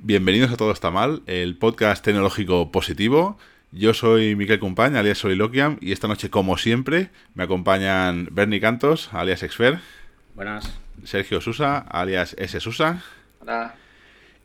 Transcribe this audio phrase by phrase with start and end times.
[0.00, 3.36] Bienvenidos a Todo Está Mal, el podcast tecnológico positivo.
[3.72, 9.12] Yo soy Miquel Compañ, alias Soliloquiam, y esta noche, como siempre, me acompañan Bernie Cantos,
[9.12, 9.80] alias Exfer.
[10.36, 10.78] Buenas.
[11.02, 12.60] Sergio Susa, alias S.
[12.60, 13.02] Susa.
[13.40, 13.74] Hola.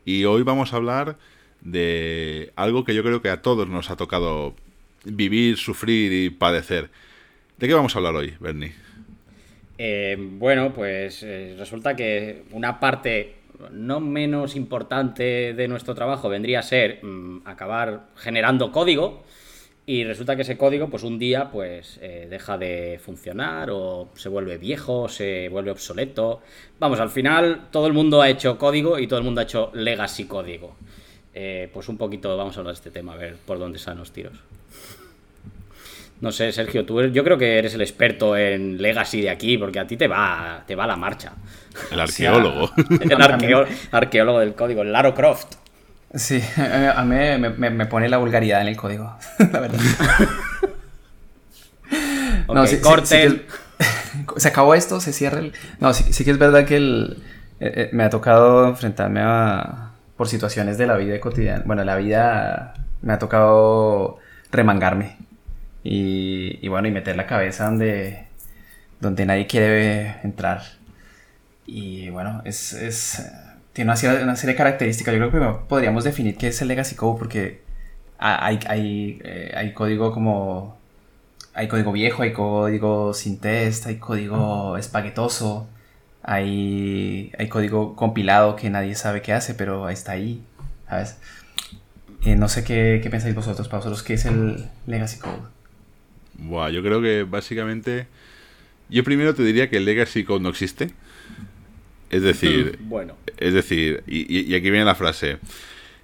[0.04, 1.18] Y hoy vamos a hablar
[1.60, 4.56] de algo que yo creo que a todos nos ha tocado
[5.04, 6.90] vivir, sufrir y padecer.
[7.58, 8.72] ¿De qué vamos a hablar hoy, Bernie?
[9.78, 16.60] Eh, bueno, pues eh, resulta que una parte no menos importante de nuestro trabajo vendría
[16.60, 19.24] a ser mm, acabar generando código
[19.86, 24.30] y resulta que ese código pues un día pues eh, deja de funcionar o se
[24.30, 26.40] vuelve viejo, se vuelve obsoleto.
[26.78, 29.70] Vamos, al final todo el mundo ha hecho código y todo el mundo ha hecho
[29.74, 30.76] legacy código.
[31.34, 33.98] Eh, pues un poquito vamos a hablar de este tema, a ver por dónde salen
[33.98, 34.38] los tiros.
[36.24, 39.78] No sé, Sergio, tú yo creo que eres el experto en Legacy de aquí, porque
[39.78, 41.34] a ti te va, te va la marcha.
[41.90, 42.70] El arqueólogo.
[43.02, 45.56] el arqueólogo del código, el Laro Croft.
[46.14, 47.14] Sí, a mí
[47.58, 49.18] me, pone la vulgaridad en el código,
[49.52, 49.78] la verdad.
[52.48, 53.42] no, sí, corten.
[54.38, 55.52] se acabó esto, se cierra el...
[55.78, 57.22] No, sí, que es verdad que el,
[57.60, 59.90] eh, eh, me ha tocado enfrentarme a...
[60.16, 61.64] por situaciones de la vida cotidiana.
[61.66, 62.72] Bueno, la vida
[63.02, 64.20] me ha tocado
[64.50, 65.18] remangarme
[65.84, 68.24] y, bueno, y meter la cabeza donde,
[69.00, 70.62] donde nadie quiere entrar.
[71.66, 73.22] Y bueno, es, es
[73.74, 75.14] tiene una serie, una serie, de características.
[75.14, 77.62] Yo creo que podríamos definir qué es el legacy code porque
[78.18, 80.82] hay, hay, eh, hay código como...
[81.56, 85.68] Hay código viejo, hay código sin test, hay código espaguetoso,
[86.20, 90.42] hay, hay código compilado que nadie sabe qué hace, pero está ahí,
[90.88, 91.16] ¿sabes?
[92.24, 95.42] Eh, no sé qué, qué pensáis vosotros, para vosotros, ¿qué es el legacy code?
[96.38, 98.06] Buah, yo creo que básicamente.
[98.88, 100.90] Yo primero te diría que el Legacy Code no existe.
[102.10, 102.78] Es decir.
[102.82, 103.16] bueno.
[103.38, 105.38] Es decir, y, aquí viene la frase.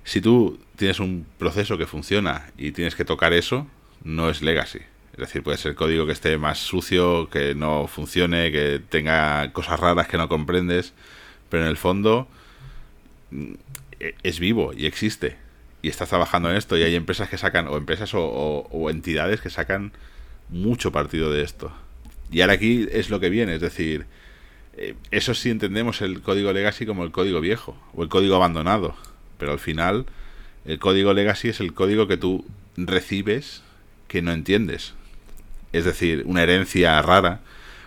[0.04, 3.66] Si tú tienes un proceso que funciona y tienes que tocar eso,
[4.02, 4.80] no es Legacy.
[5.12, 9.78] Es decir, puede ser código que esté más sucio, que no funcione, que tenga cosas
[9.78, 10.94] raras que no comprendes,
[11.50, 12.28] pero en el fondo
[13.30, 13.52] mm,
[14.00, 15.36] e, es vivo y existe.
[15.82, 19.50] Y estás trabajando en esto y hay empresas que sacan, o empresas o entidades que
[19.50, 19.92] sacan
[20.50, 21.72] mucho partido de esto.
[22.30, 24.06] Y ahora aquí es lo que viene, es decir,
[24.76, 28.94] eh, eso sí entendemos el código legacy como el código viejo o el código abandonado,
[29.38, 30.06] pero al final
[30.64, 32.44] el código legacy es el código que tú
[32.76, 33.62] recibes
[34.08, 34.94] que no entiendes.
[35.72, 37.40] Es decir, una herencia rara,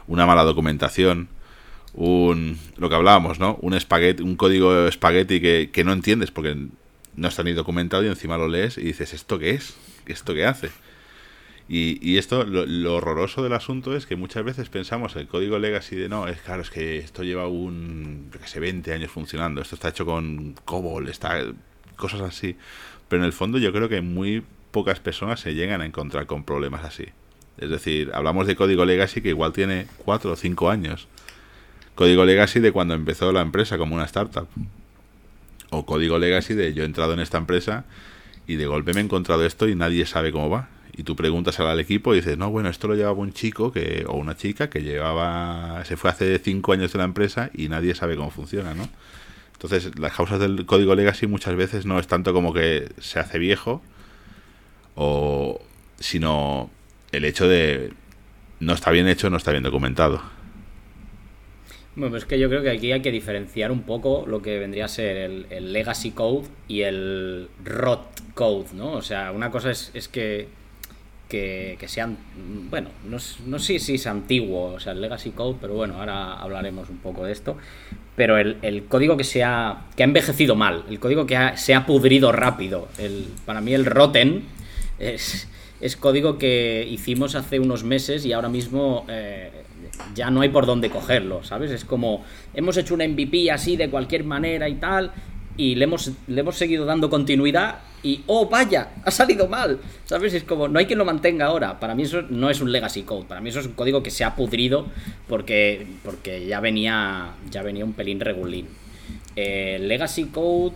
[0.08, 1.30] una mala documentación,
[1.94, 3.58] un lo que hablábamos, ¿no?
[3.62, 6.58] Un espagueti, un código espagueti que, que no entiendes porque
[7.16, 9.76] no está ni documentado y encima lo lees y dices, ¿esto qué es?
[10.06, 10.70] ¿Esto qué hace?
[11.70, 16.10] Y, esto, lo, horroroso del asunto es que muchas veces pensamos el código legacy de
[16.10, 19.90] no, es claro, es que esto lleva un, que sé, 20 años funcionando, esto está
[19.90, 21.42] hecho con COBOL, está,
[21.96, 22.58] cosas así.
[23.08, 26.44] Pero en el fondo yo creo que muy pocas personas se llegan a encontrar con
[26.44, 27.06] problemas así.
[27.58, 31.08] Es decir, hablamos de código legacy que igual tiene 4 o 5 años.
[31.96, 34.48] Código legacy de cuando empezó la empresa como una startup.
[35.70, 37.86] O código legacy de yo he entrado en esta empresa
[38.48, 41.60] y de golpe me he encontrado esto y nadie sabe cómo va y tú preguntas
[41.60, 44.70] al equipo y dices, no, bueno, esto lo llevaba un chico que o una chica
[44.70, 48.74] que llevaba, se fue hace cinco años de la empresa y nadie sabe cómo funciona,
[48.74, 48.88] ¿no?
[49.54, 53.40] Entonces, las causas del código legacy muchas veces no es tanto como que se hace
[53.40, 53.82] viejo,
[54.96, 55.62] o
[56.00, 56.70] sino
[57.12, 57.94] el hecho de
[58.60, 60.22] no está bien hecho, no está bien documentado.
[61.96, 64.60] Bueno, pues es que yo creo que aquí hay que diferenciar un poco lo que
[64.60, 68.94] vendría a ser el, legacy code y el rot code, ¿no?
[68.94, 70.48] O sea, una cosa es, es que
[71.34, 72.18] que, sean,
[72.70, 76.90] bueno, no, sé si es antiguo, o sea, el Legacy Code, pero bueno, ahora hablaremos
[76.90, 77.58] un poco de esto.
[78.16, 81.88] Pero el, código que, se ha, que ha envejecido mal, el código que se ha
[81.88, 84.44] pudrido rápido, el, para mí el Rotten
[85.00, 85.48] es,
[85.82, 89.50] es código que hicimos hace unos meses y ahora mismo eh,
[90.14, 91.72] ya no hay por dónde cogerlo, ¿sabes?
[91.72, 92.24] Es como,
[92.54, 95.12] hemos hecho un MVP así de cualquier manera y tal,
[95.58, 99.80] y le hemos, le hemos seguido dando continuidad y, oh, vaya, ha salido mal.
[100.06, 100.34] ¿Sabes?
[100.34, 101.80] Es como, no hay quien lo mantenga ahora.
[101.80, 103.26] Para mí eso no es un legacy code.
[103.26, 104.88] Para mí eso es un código que se ha pudrido
[105.28, 108.68] porque, porque ya, venía, ya venía un pelín regulín.
[109.36, 110.76] Eh, legacy code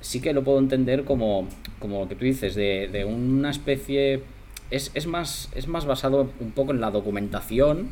[0.00, 1.48] sí que lo puedo entender como,
[1.80, 4.22] como lo que tú dices, de, de una especie...
[4.70, 7.88] Es, es, más, es más basado un poco en la documentación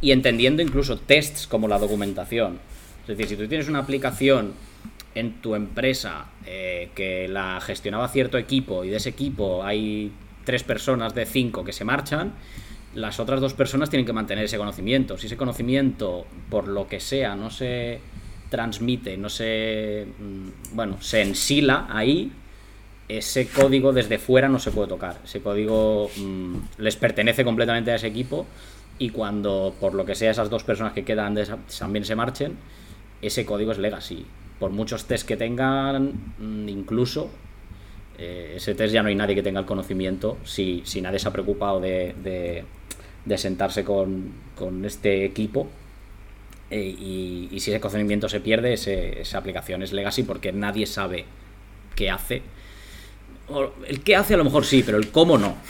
[0.00, 2.58] y entendiendo incluso tests como la documentación.
[3.02, 4.52] Es decir, si tú tienes una aplicación
[5.14, 10.12] en tu empresa eh, que la gestionaba cierto equipo y de ese equipo hay
[10.44, 12.32] tres personas de cinco que se marchan,
[12.94, 15.16] las otras dos personas tienen que mantener ese conocimiento.
[15.16, 18.00] Si ese conocimiento, por lo que sea, no se,
[18.52, 22.30] transmite, no se, mm, bueno, se ensila ahí,
[23.08, 25.20] ese código desde fuera no se puede tocar.
[25.24, 28.46] Ese código mm, les pertenece completamente a ese equipo
[28.98, 31.34] y cuando, por lo que sea, esas dos personas que quedan
[31.78, 32.58] también se marchen,
[33.22, 34.26] ese código es legacy.
[34.62, 37.28] Por muchos test que tengan, mm, incluso
[38.16, 41.26] eh, ese test ya no hay nadie que tenga el conocimiento si, si nadie se
[41.26, 42.14] ha preocupado de,
[43.24, 45.68] de, sentarse con, con, este equipo.
[46.70, 51.24] Eh, y, si ese conocimiento se pierde, esa aplicación es legacy porque nadie sabe
[51.96, 52.42] qué hace.
[53.88, 55.56] el qué hace a lo mejor sí, pero el cómo no.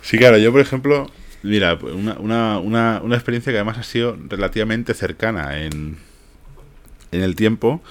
[0.00, 1.10] Sí, claro, yo por ejemplo,
[1.42, 5.96] mira, una, una, una, una experiencia que además ha sido relativamente cercana en,
[7.14, 7.82] en el tiempo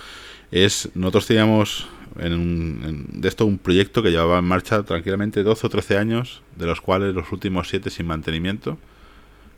[0.51, 1.87] es, nosotros teníamos
[2.19, 6.65] en, de esto un proyecto que llevaba en marcha tranquilamente 12 o 13 años, de
[6.65, 8.77] los cuales los últimos 7 sin mantenimiento,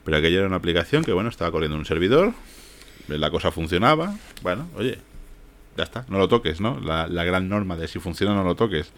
[0.03, 2.33] pero aquello era una aplicación que, bueno, estaba corriendo un servidor,
[3.07, 4.99] la cosa funcionaba, bueno, oye,
[5.77, 6.79] ya está, no lo toques, ¿no?
[6.79, 8.91] La, la gran norma de si funciona no lo toques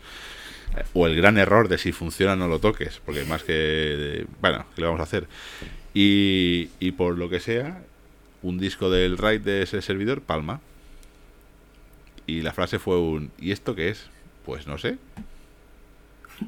[0.94, 4.82] o el gran error de si funciona no lo toques, porque más que, bueno, ¿qué
[4.82, 5.28] le vamos a hacer?
[5.94, 7.84] Y, y por lo que sea,
[8.48, 10.62] un disco del RAID de ese servidor palma.
[12.26, 14.10] Y la frase fue un, ¿y esto qué es?
[14.46, 14.98] Pues no sé.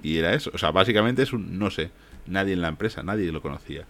[0.04, 1.92] Y era eso, o sea, básicamente es un no sé.
[2.28, 3.86] Nadie en la empresa, nadie lo conocía.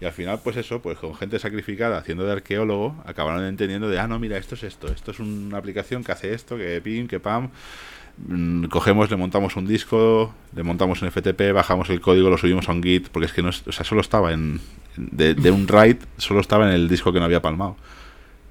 [0.00, 3.98] Y al final, pues eso, pues con gente sacrificada haciendo de arqueólogo, acabaron entendiendo de,
[3.98, 7.08] ah, no, mira, esto es esto, esto es una aplicación que hace esto, que pim,
[7.08, 7.50] que pam,
[8.26, 12.68] Mm, cogemos, le montamos un disco, le montamos un FTP, bajamos el código, lo subimos
[12.68, 14.60] a un Git, porque es que no, o sea, solo estaba en,
[14.98, 17.76] de, un write, solo estaba en el disco que no había palmado.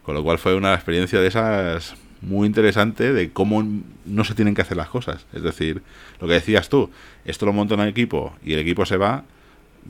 [0.03, 3.63] Con lo cual fue una experiencia de esas muy interesante de cómo
[4.05, 5.25] no se tienen que hacer las cosas.
[5.33, 5.81] Es decir,
[6.19, 6.89] lo que decías tú,
[7.25, 9.25] esto lo monta un equipo y el equipo se va,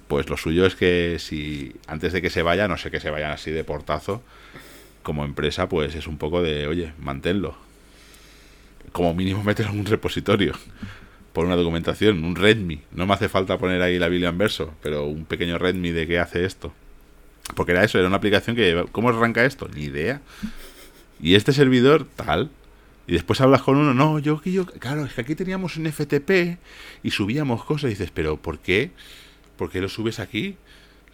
[0.08, 3.10] pues lo suyo es que si antes de que se vaya, no sé que se
[3.10, 4.24] vayan así de portazo,
[5.04, 7.56] como empresa, pues es un poco de, oye, manténlo
[8.92, 10.54] como mínimo meterlo en un repositorio
[11.38, 12.80] por una documentación, un README.
[12.94, 16.08] No me hace falta poner ahí la Biblia en verso, pero un pequeño README de
[16.08, 16.74] qué hace esto.
[17.54, 18.88] Porque era eso, era una aplicación que...
[18.92, 19.70] ¿Cómo arranca esto?
[19.72, 20.20] Ni idea.
[21.22, 22.50] Y este servidor, tal.
[23.06, 24.66] Y después hablas con uno, no, yo que yo...
[24.66, 26.58] Claro, es que aquí teníamos un FTP
[27.04, 28.90] y subíamos cosas y dices, pero ¿por qué?
[29.58, 30.58] ¿Por qué lo subes aquí?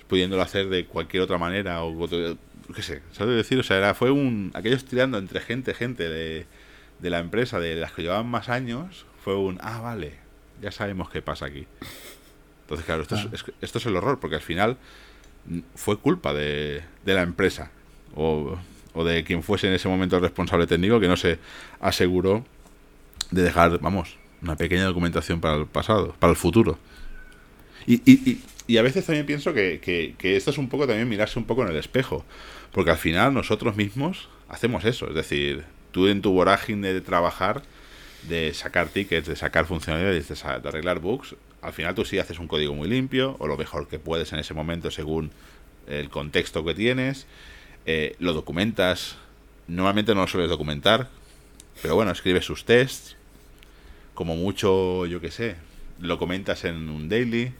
[0.07, 2.07] Pudiéndolo hacer de cualquier otra manera o...
[2.73, 3.59] qué sé, ¿sabes decir?
[3.59, 4.51] O sea, era, fue un...
[4.53, 6.45] Aquellos tirando entre gente, gente de
[7.03, 10.13] de la empresa, de las que llevaban más años, fue un, ah, vale,
[10.61, 11.65] ya sabemos qué pasa aquí.
[12.61, 14.77] Entonces, claro, esto, Es, esto es el horror, porque al final
[15.75, 17.71] fue culpa de, de la empresa
[18.15, 18.57] o,
[18.93, 21.39] o, de quien fuese en ese momento el responsable técnico que no se
[21.79, 22.45] aseguró
[23.31, 26.77] de dejar, vamos, una pequeña documentación para el pasado, para el futuro.
[27.85, 31.09] Y, y, y, a veces también pienso que, que, que, esto es un poco también
[31.09, 32.25] mirarse un poco en el espejo,
[32.71, 37.63] porque al final nosotros mismos hacemos eso, es decir, tú en tu vorágine de trabajar,
[38.27, 42.47] de sacar tickets, de sacar funcionalidades, de, arreglar bugs, al final tú sí haces un
[42.47, 45.31] código muy limpio, o lo mejor que puedes en ese momento según
[45.87, 47.25] el contexto que tienes,
[47.85, 49.17] eh, lo documentas,
[49.67, 51.09] normalmente no lo sueles documentar,
[51.81, 53.15] pero bueno, escribes sus tests,
[54.13, 55.55] como mucho, yo que sé,
[55.99, 57.53] lo comentas en un daily,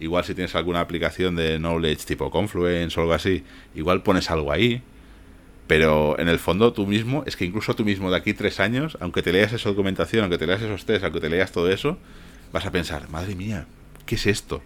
[0.00, 3.44] igual si tienes alguna aplicación de knowledge tipo Confluence o algo así,
[3.74, 4.82] igual pones algo ahí,
[5.70, 8.98] pero en el fondo tú mismo, es que incluso tú mismo de aquí tres años,
[8.98, 11.96] aunque te leas esa documentación, aunque te leas esos test, aunque te leas todo eso,
[12.52, 13.66] vas a pensar, madre mía,
[14.04, 14.64] ¿qué es esto?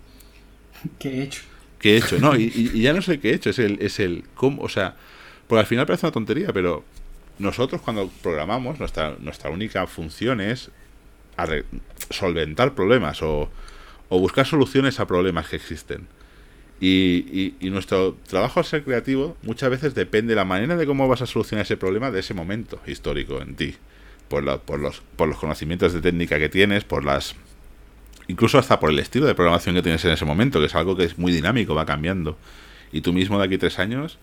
[0.99, 1.43] ¿Qué he hecho?
[1.79, 2.19] ¿Qué he hecho?
[2.19, 2.49] No, y,
[2.81, 4.97] ya no sé qué he hecho, es el, es el cómo, o sea,
[5.47, 6.85] pues al final parece una tontería, pero
[7.39, 10.71] nosotros cuando programamos, nuestra, nuestra única función es
[12.09, 13.51] solventar problemas o,
[14.09, 16.07] o buscar soluciones a problemas que existen.
[16.87, 21.23] Y, nuestro trabajo al ser creativo muchas veces depende de la manera de cómo vas
[21.23, 23.75] a solucionar ese problema de ese momento histórico en ti.
[24.29, 27.37] Por, por, los, por los conocimientos de técnica que tienes, por las...
[28.29, 30.95] Incluso hasta por el estilo de programación que tienes en ese momento, que es algo
[30.95, 32.37] que es muy dinámico, va cambiando.
[32.93, 34.19] Y tú mismo de aquí tres años,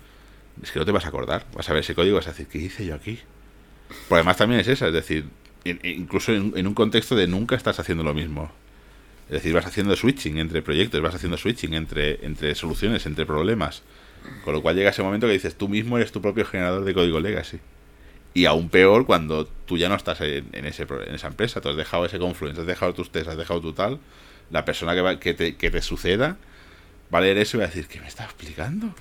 [0.61, 1.47] es que no te vas a acordar.
[1.55, 3.19] Vas a ver ese código y vas a decir, ¿qué hice yo aquí?
[4.07, 5.25] Por además también es esa, es decir,
[5.65, 8.51] incluso en un contexto de nunca estás haciendo lo mismo.
[9.31, 13.81] Es decir, vas haciendo switching entre proyectos, vas haciendo switching entre, entre soluciones, entre problemas.
[14.43, 16.93] Con lo cual llega ese momento que dices, tú mismo eres tu propio generador de
[16.93, 17.59] código legacy.
[18.33, 21.77] Y aún peor cuando tú ya no estás en, ese, en esa empresa, tú has
[21.77, 23.99] dejado ese confluence, has dejado tus test, has dejado tu tal.
[24.49, 26.35] La persona que, va, que, te, que te suceda
[27.13, 28.93] va a leer eso y va a decir, ¿qué me está explicando?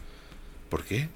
[0.68, 1.08] ¿Por qué?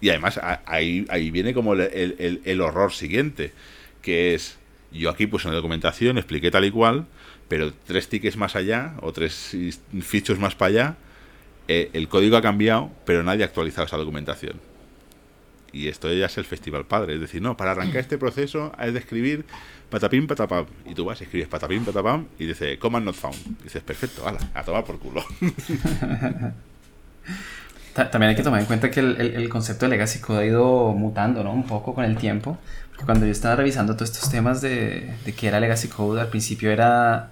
[0.00, 3.52] Y además ahí, ahí viene como el, el, el horror siguiente,
[4.00, 4.58] que es,
[4.92, 7.06] yo aquí puse una documentación, expliqué tal y cual,
[7.48, 9.56] pero tres tickets más allá o tres
[10.02, 10.96] fichos más para allá,
[11.68, 14.60] eh, el código ha cambiado, pero nadie ha actualizado esa documentación.
[15.72, 17.14] Y esto ya es el festival padre.
[17.14, 19.44] Es decir, no, para arrancar este proceso hay de escribir
[19.90, 20.66] patapim, patapam.
[20.86, 23.36] Y tú vas y escribes patapim, patapam y dice command not found.
[23.60, 25.24] Y dices, perfecto, ala, a tomar por culo.
[27.94, 31.44] También hay que tomar en cuenta que el, concepto de Legacy Code ha ido mutando,
[31.44, 31.52] ¿no?
[31.52, 32.58] Un poco con el tiempo.
[33.04, 36.72] Cuando yo estaba revisando todos estos temas de, de que era Legacy Code, al principio
[36.72, 37.30] era,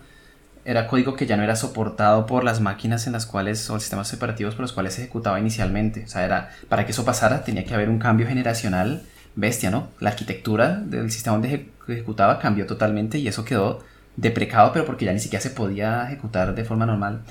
[0.64, 4.12] era código que ya no era soportado por las máquinas en las cuales, o sistemas
[4.14, 6.04] operativos por los cuales se ejecutaba inicialmente.
[6.04, 9.02] O sea, era, para que eso pasara tenía que haber un cambio generacional
[9.34, 9.88] bestia, ¿no?
[9.98, 13.82] La arquitectura del sistema donde ejecutaba cambió totalmente y eso quedó
[14.16, 17.22] deprecado, pero porque ya ni siquiera se podía ejecutar de forma normal.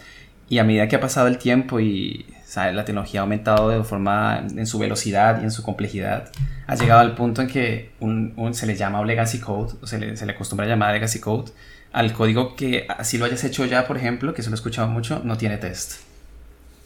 [0.52, 2.26] Y a medida que ha pasado el tiempo y
[2.58, 6.30] la tecnología ha aumentado de forma en su velocidad y en su complejidad,
[6.68, 10.18] ha llegado al punto en que un, se le llama legacy code, o se le,
[10.18, 11.54] se le acostumbra a llamar legacy code,
[11.94, 14.90] al código que así lo hayas hecho ya, por ejemplo, que eso lo he escuchado
[14.90, 16.02] mucho, no tiene test.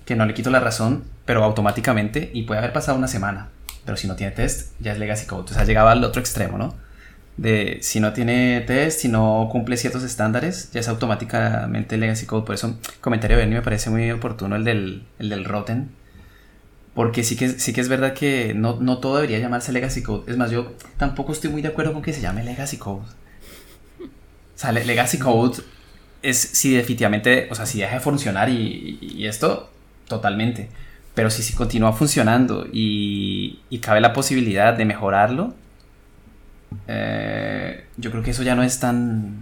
[0.05, 3.50] Que no le quito la razón, pero automáticamente, y puede haber pasado una semana,
[3.84, 5.39] pero si no tiene test, ya es legacy code.
[5.39, 6.75] Entonces ha llegado al otro extremo, ¿no?
[7.38, 12.46] De si no tiene test, si no cumple ciertos estándares, ya es automáticamente legacy code.
[12.46, 15.89] Por eso, comentario de me parece muy oportuno el del, el del Rotten.
[16.94, 20.32] Porque sí que, sí que es verdad que no, no todo debería llamarse legacy code.
[20.32, 23.01] Es más, yo tampoco estoy muy de acuerdo con que se llame legacy code.
[24.01, 25.62] O sea, legacy code
[26.22, 29.70] es si definitivamente, o sea, si deja de funcionar y, y esto,
[30.08, 30.70] totalmente.
[31.13, 35.54] Pero si, si continúa funcionando y, y, cabe la posibilidad de mejorarlo,
[36.88, 39.36] eh, yo creo que eso ya no es tan,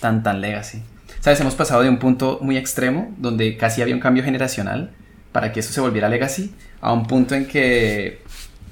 [0.00, 0.82] tan, tan legacy.
[1.20, 1.40] ¿Sabes?
[1.40, 4.90] Hemos pasado de un punto muy extremo, donde casi había un cambio generacional
[5.32, 8.22] para que eso se volviera legacy, a un punto en que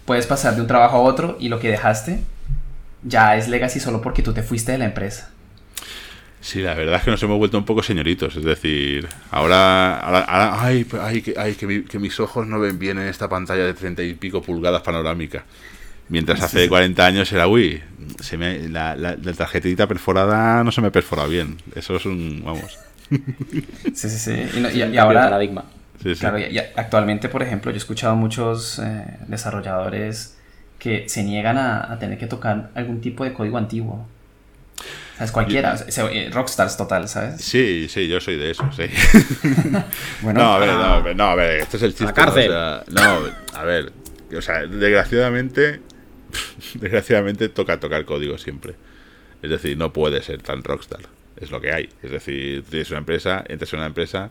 [0.05, 2.21] puedes pasar de un trabajo a otro y lo que dejaste
[3.03, 5.31] ya es legacy solo porque tú te fuiste de la empresa.
[6.41, 8.37] Sí, la verdad es que nos hemos vuelto un poco señoritos.
[8.37, 10.87] Es decir, ahora, ahora, ay,
[11.39, 14.83] ay, que, mis ojos no ven bien en esta pantalla de treinta y pico pulgadas
[14.83, 15.45] panorámica.
[16.09, 17.83] Mientras hace 40 años era, uy,
[18.21, 21.57] se me, la, la, tarjetita perforada no se me perfora bien.
[21.75, 22.79] Eso es un, vamos.
[23.95, 24.33] Sí, sí, sí.
[24.75, 25.65] Y, ahora, paradigma.
[26.19, 30.37] Claro, y, actualmente, por ejemplo, yo he escuchado muchos eh, desarrolladores
[30.79, 34.07] que se niegan a tener que tocar algún tipo de código antiguo.
[35.17, 35.31] ¿Sabes?
[35.31, 37.41] Cualquiera, eh, rockstars total, ¿sabes?
[37.41, 38.83] Sí, sí, yo soy de eso, sí.
[40.23, 42.21] bueno, no, a ver, no, no, a ver, este es el chiste.
[42.89, 43.19] no,
[43.53, 43.93] a ver,
[44.37, 45.83] o sea, desgraciadamente,
[46.75, 48.75] desgraciadamente toca tocar código siempre.
[49.43, 51.01] Es decir, no puede ser tan rockstar.
[51.41, 51.89] Es lo que hay.
[52.03, 54.31] Es decir, tienes una empresa, entras en una empresa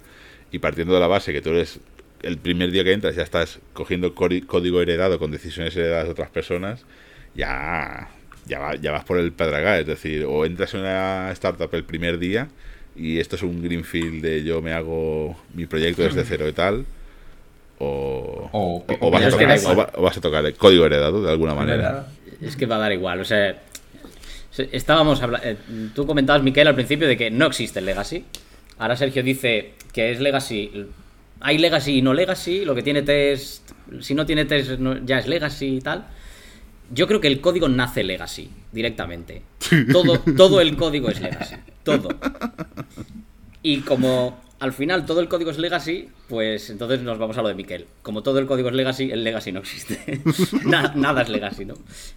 [0.51, 1.79] y partiendo de la base que tú eres
[2.21, 6.29] el primer día que entras ya estás cogiendo código heredado con decisiones heredadas de otras
[6.29, 6.85] personas,
[7.35, 8.09] ya
[8.45, 12.19] ya, ya vas por el pedregal, es decir, o entras en una startup el primer
[12.19, 12.49] día
[12.95, 16.85] y esto es un greenfield de yo me hago mi proyecto desde cero y tal,
[18.51, 22.07] o, vas, a tocar, el código heredado de alguna manera.
[22.41, 23.61] Es que va a dar igual, o sea,
[24.57, 25.57] estábamos hablando, eh,
[25.95, 28.25] tú comentabas, Miquel, al principio de que no existe el legacy.
[28.77, 30.87] Ahora Sergio dice que es legacy.
[31.39, 33.69] Hay legacy y no legacy, lo que tiene test,
[34.01, 34.71] si no tiene test
[35.05, 36.05] ya es legacy y tal.
[36.91, 39.41] Yo creo que el código nace legacy, directamente.
[39.91, 41.55] Todo, todo el código es legacy.
[41.83, 42.09] Todo.
[43.63, 47.49] Y como al final todo el código es legacy, pues entonces nos vamos a lo
[47.49, 47.85] de Miquel.
[48.01, 50.21] Como todo el código es legacy, el legacy no existe.
[50.65, 51.73] nada, es legacy, ¿no?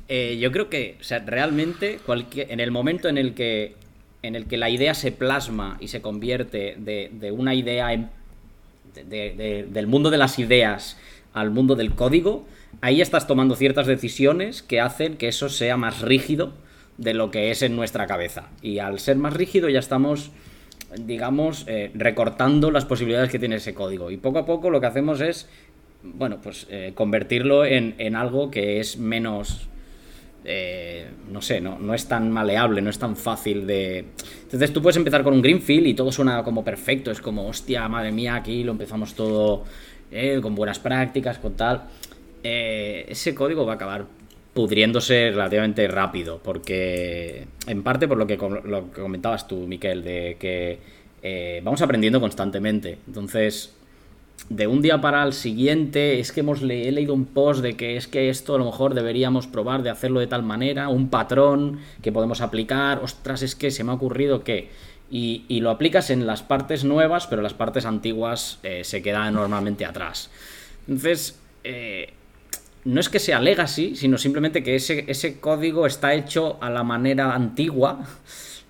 [0.07, 1.99] Eh, yo creo que, sea, realmente,
[2.37, 3.75] en el momento en el que
[4.23, 7.89] en el que la idea se plasma y se convierte de, una idea
[8.95, 10.99] del mundo de las ideas
[11.33, 12.47] al mundo del código,
[12.81, 16.53] ahí estás tomando ciertas decisiones que hacen que eso sea más rígido
[16.97, 18.51] de lo que es en nuestra cabeza.
[18.63, 20.31] Y al ser más rígido ya estamos,
[20.99, 24.11] digamos, eh, recortando las posibilidades que tiene ese código.
[24.11, 25.49] Y poco a poco lo que hacemos es,
[26.03, 29.69] bueno, pues eh, convertirlo en, algo que es menos...
[30.49, 34.05] Eh, no sé, no, no es tan maleable, no es tan fácil de...
[34.45, 37.89] Entonces tú puedes empezar con un Greenfield y todo suena como perfecto, es como, hostia,
[37.89, 39.65] madre mía, aquí lo empezamos todo
[40.41, 41.83] con buenas prácticas, con tal.
[42.43, 44.05] Eh, ese código va a acabar
[44.57, 50.79] pudriéndose relativamente rápido, porque en parte por lo que, comentabas tú, Miquel, de que
[51.23, 52.97] eh, vamos aprendiendo constantemente.
[53.07, 53.77] Entonces,
[54.49, 57.99] de un día para el siguiente, es que hemos he leído un post de que
[57.99, 61.81] es que esto a lo mejor deberíamos probar de hacerlo de tal manera, un patrón
[62.01, 64.71] que podemos aplicar, ostras, es que se me ha ocurrido que...
[65.11, 69.85] Y, lo aplicas en las partes nuevas, pero las partes antiguas eh, se quedan normalmente
[69.85, 70.31] atrás.
[70.89, 71.39] Entonces,
[72.87, 76.85] no es que sea legacy, sino simplemente que ese, ese código está hecho a la
[76.85, 78.07] manera antigua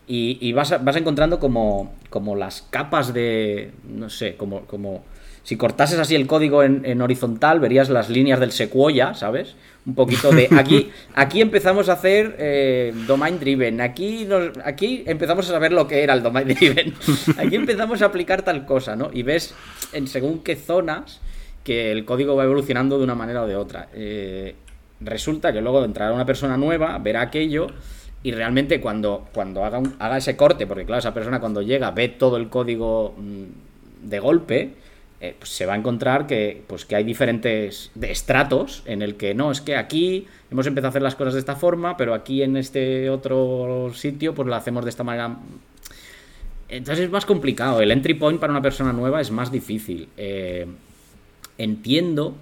[0.08, 5.04] y, vas, vas, encontrando como, como las capas de, no sé, como, como
[5.42, 9.54] si cortases así el código en, horizontal, verías las líneas del secuoya, ¿sabes?
[9.84, 15.48] un poquito de aquí aquí empezamos a hacer eh, domain driven aquí nos, aquí empezamos
[15.48, 16.92] a saber lo que era el domain driven
[17.38, 19.54] aquí empezamos a aplicar tal cosa no y ves
[19.92, 21.20] en según qué zonas
[21.66, 24.54] que el código va evolucionando de una manera o de otra eh,
[25.00, 27.66] resulta que luego entrará una persona nueva verá aquello
[28.22, 32.36] y realmente cuando, cuando haga, ese corte, porque claro, esa persona cuando llega ve todo
[32.38, 34.70] el código mm, de golpe,
[35.20, 39.34] eh, pues se va a encontrar que, pues que hay diferentes estratos en el que
[39.34, 42.42] no, es que aquí hemos empezado a hacer las cosas de esta forma, pero aquí
[42.42, 45.36] en este otro sitio pues lo hacemos de esta manera.
[46.68, 47.80] Entonces es más complicado.
[47.80, 50.08] El entry point para una persona nueva es más difícil.
[50.16, 50.66] Eh,
[51.58, 52.34] entiendo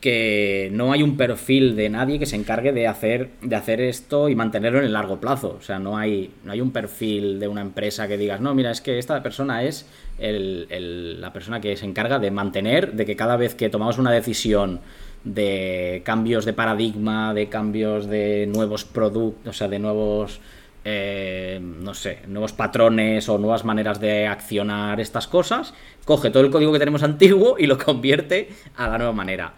[0.00, 4.30] que no hay un perfil de nadie que se encargue de hacer, de hacer esto
[4.30, 5.56] y mantenerlo en el largo plazo.
[5.58, 8.70] O sea, no hay, no hay un perfil de una empresa que digas, no, mira,
[8.70, 9.86] es que esta persona es
[10.18, 14.80] la persona que se encarga de mantener, de que cada vez que tomamos una decisión
[15.24, 20.40] de cambios de paradigma, de cambios de nuevos productos, o sea, de nuevos,
[20.84, 26.50] eh, no sé, nuevos patrones o nuevas maneras de accionar estas cosas, coge todo el
[26.50, 29.54] código que tenemos antiguo y lo convierte a la nueva manera.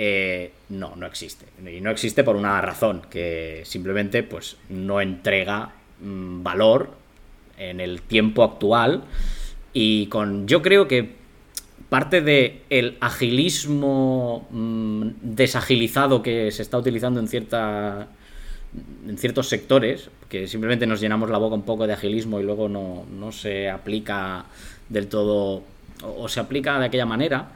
[0.00, 1.46] Eh, no, no existe.
[1.68, 6.90] Y no existe por una razón, que simplemente pues, no entrega mm, valor
[7.56, 9.02] en el tiempo actual.
[9.72, 10.46] Y con.
[10.46, 11.16] Yo creo que
[11.88, 18.08] parte del el agilismo mm, desagilizado que se está utilizando en cierta.
[19.06, 22.68] En ciertos sectores, que simplemente nos llenamos la boca un poco de agilismo y luego
[22.68, 24.44] no, no se aplica
[24.88, 25.62] del todo.
[26.02, 27.50] o se aplica de aquella manera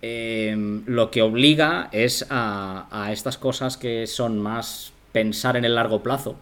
[0.00, 6.02] Em, lo que obliga es a, estas cosas que son más pensar en el largo
[6.02, 6.36] plazo,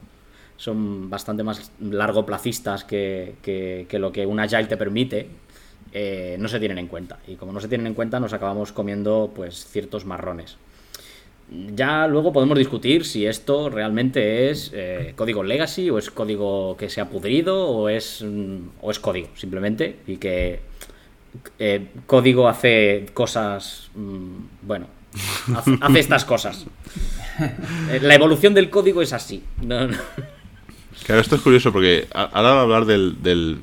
[0.59, 5.29] son bastante más largoplacistas que, que, lo que un agile te permite,
[5.93, 7.19] eh, no se tienen en cuenta.
[7.27, 10.59] Y como no se tienen en cuenta, nos acabamos comiendo pues ciertos marrones.
[11.49, 16.91] Ya luego podemos discutir si esto realmente es eh, código legacy o es código que
[16.91, 20.61] se ha pudrido o es, mm, o es código simplemente y que
[21.59, 24.89] eh, código hace cosas, mm, bueno,
[25.55, 26.67] hace, estas cosas.
[27.91, 29.45] Eh, la evolución del código es así.
[29.61, 33.59] Claro, esto es curioso porque ahora de hablar del, del,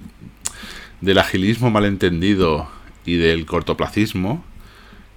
[1.02, 2.70] del, agilismo malentendido
[3.06, 4.46] y del cortoplacismo,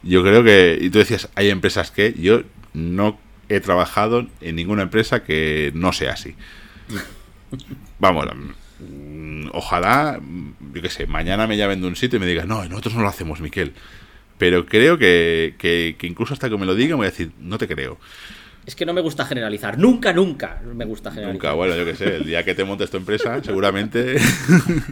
[0.02, 2.42] yo creo que, y tú decías, hay empresas que yo
[2.76, 6.34] no he trabajado en ninguna empresa que no sea así.
[7.98, 8.26] Vamos,
[8.78, 12.48] Mm, ojalá, mm, yo qué sé, mañana me llamen de un sitio y me digan,
[12.48, 13.72] no, nosotros no lo hacemos, Miquel.
[14.38, 17.66] Pero creo que, que, incluso hasta que me lo digan voy a decir, no te
[17.66, 17.98] creo.
[18.66, 19.78] Es que no me gusta generalizar.
[19.78, 21.44] Nunca, nunca me gusta generalizar.
[21.44, 24.16] Nunca, bueno, yo qué sé, el día que te montes tu empresa, seguramente.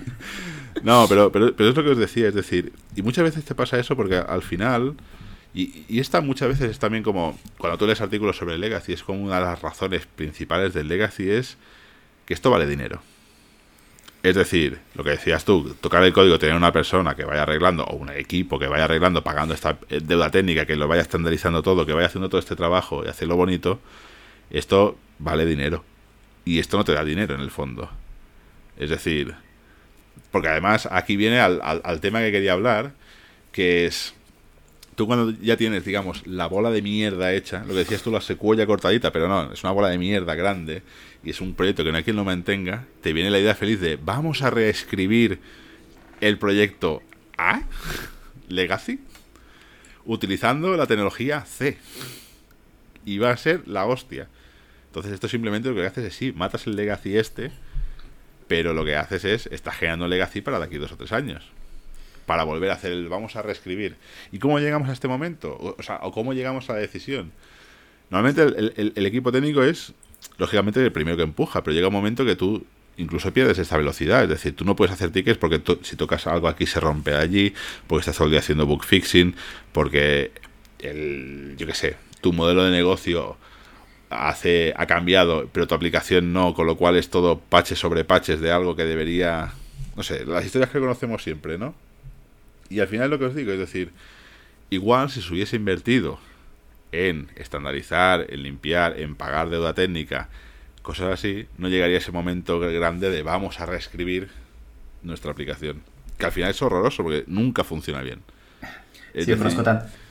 [0.83, 3.55] no, pero, pero, pero, es lo que os decía, es decir, y muchas veces te
[3.55, 4.95] pasa eso porque al final.
[5.55, 7.39] Y, y esta muchas veces es también como.
[7.59, 10.89] Cuando tú lees artículos sobre el Legacy, es como una de las razones principales del
[10.89, 11.57] Legacy es
[12.27, 13.01] que esto vale dinero.
[14.25, 17.85] Es decir, lo que decías tú, tocar el código, tener una persona que vaya arreglando,
[17.85, 21.63] o un equipo que vaya arreglando, pagando esta eh, deuda técnica, que lo vaya estandarizando
[21.63, 23.81] todo, que vaya haciendo todo este trabajo y hacerlo bonito,
[24.49, 25.85] esto vale dinero.
[26.47, 27.91] Y esto no te da dinero en el fondo.
[28.79, 29.35] Es decir,
[30.31, 32.93] porque además aquí viene al, al tema que quería hablar,
[33.53, 34.15] que es
[34.95, 38.21] tú cuando ya tienes, digamos, la bola de mierda hecha, lo que decías tú, la
[38.21, 40.83] secuela cortadita, pero no, es una bola de mierda grande
[41.23, 43.81] y es un proyecto que no hay quien lo mantenga, te viene la idea feliz
[43.81, 45.41] de vamos a reescribir
[46.21, 47.03] el proyecto
[47.37, 47.63] A,
[48.49, 49.01] Legacy,
[50.05, 51.79] utilizando la tecnología C.
[53.07, 54.29] Y va a ser la hostia.
[54.87, 57.51] Entonces esto simplemente lo que haces es sí, matas el Legacy este,
[58.49, 61.51] pero lo que haces es, estás generando Legacy para de aquí dos o tres años
[62.27, 63.97] para volver a hacer el vamos a reescribir.
[64.33, 65.57] ¿Y cómo llegamos a este momento?
[65.79, 67.33] O, sea, o cómo llegamos a la decisión.
[68.11, 68.43] Normalmente
[68.77, 69.93] el, equipo técnico es,
[70.39, 72.65] lógicamente, el primero que empuja, pero llega un momento que tú
[72.97, 74.23] incluso pierdes esta velocidad.
[74.23, 77.55] Es decir, tú no puedes hacer tickets porque si tocas algo aquí se rompe allí,
[77.87, 79.35] porque estás todo el haciendo book fixing,
[79.73, 80.33] porque
[80.79, 83.37] el, yo qué sé, tu modelo de negocio
[84.11, 88.41] hace ha cambiado, pero tu aplicación no, con lo cual es todo patches sobre patches
[88.41, 89.53] de algo que debería,
[89.97, 91.75] no sé, las historias que conocemos siempre, ¿no?
[92.75, 93.93] Y al final lo que os digo es decir,
[94.69, 96.19] igual si se hubiese invertido
[96.91, 100.29] en estandarizar, en limpiar, en pagar deuda técnica,
[100.83, 104.29] cosas así, no llegaría ese momento grande de vamos a reescribir
[105.05, 105.83] nuestra aplicación.
[106.19, 108.23] Que al final es horroroso porque nunca funciona bien.
[109.15, 109.33] sí,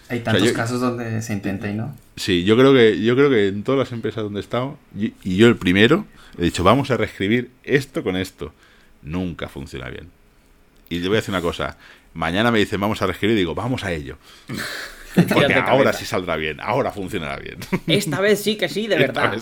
[0.08, 1.94] hay tantos casos donde se intenta y no.
[2.16, 5.14] Sí, yo creo que yo creo que en todas las empresas donde he estado y,
[5.24, 6.06] y yo el primero
[6.38, 8.54] he dicho vamos a reescribir esto con esto.
[9.02, 10.10] Nunca funciona bien.
[10.90, 11.78] Y te voy a decir una cosa,
[12.14, 14.18] Mañana me dicen, vamos a reescribir, y digo, vamos a ello.
[15.16, 17.58] Porque ahora sí saldrá bien, ahora funcionará bien.
[17.88, 19.34] Esta vez sí que sí, de verdad.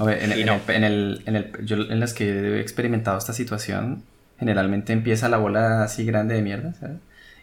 [0.00, 4.02] en, el, yo en las que he experimentado esta situación,
[4.38, 6.96] generalmente empieza la bola así grande de mierda, ¿sabes?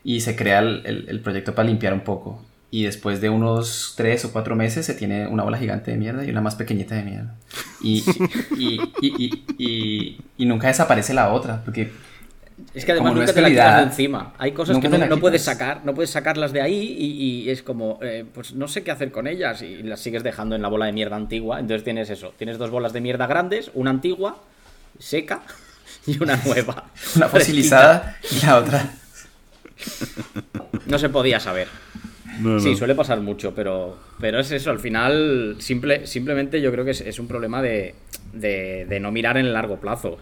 [0.04, 2.44] Y se crea el, proyecto para limpiar un poco.
[2.72, 6.26] Y después de unos tres o cuatro meses se tiene una bola gigante de mierda
[6.26, 7.36] y una más pequeñita de mierda.
[7.82, 8.04] Y,
[10.38, 11.92] y nunca desaparece la otra, porque
[12.74, 14.34] es que además nunca te la quitas de encima.
[14.38, 18.26] Hay cosas que no, puedes sacar, no puedes sacarlas de ahí y, es como, eh,
[18.32, 20.94] pues no sé qué hacer con ellas y las sigues dejando en la bola de
[20.94, 21.60] mierda antigua.
[21.60, 24.38] Entonces tienes eso, tienes dos bolas de mierda grandes, una antigua,
[25.00, 25.42] seca
[26.08, 26.86] y una nueva.
[27.16, 28.94] una fosilizada y la otra.
[30.86, 31.68] No se podía saber.
[32.60, 36.90] Sí, suele pasar mucho, pero, pero es eso, al final simple, simplemente yo creo que
[36.90, 37.94] es, un problema de,
[38.34, 40.18] de no mirar en el largo plazo.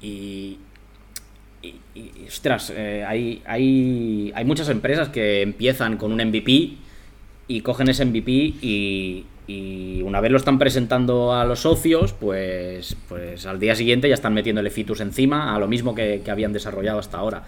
[0.00, 0.58] Y,
[1.94, 6.76] y, ostras, eh, hay, hay, hay, muchas empresas que empiezan con un MVP
[7.48, 9.24] y cogen ese MVP y,
[10.02, 14.34] una vez lo están presentando a los socios, pues, pues al día siguiente ya están
[14.34, 17.44] metiéndole fitus encima a lo mismo que, habían desarrollado hasta ahora.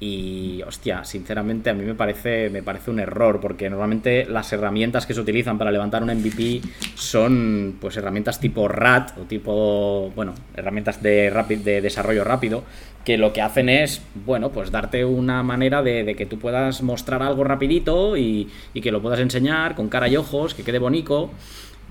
[0.00, 5.04] Y hostia, sinceramente a mí me parece, me parece un error, porque normalmente las herramientas
[5.04, 6.62] que se utilizan para levantar un MVP
[6.94, 11.30] son pues herramientas tipo RAT o tipo, bueno, herramientas de,
[11.62, 12.64] de desarrollo rápido,
[13.04, 17.22] que lo que hacen es, bueno, pues darte una manera de, que tú puedas mostrar
[17.22, 21.30] algo rapidito y, que lo puedas enseñar con cara y ojos, que quede bonito.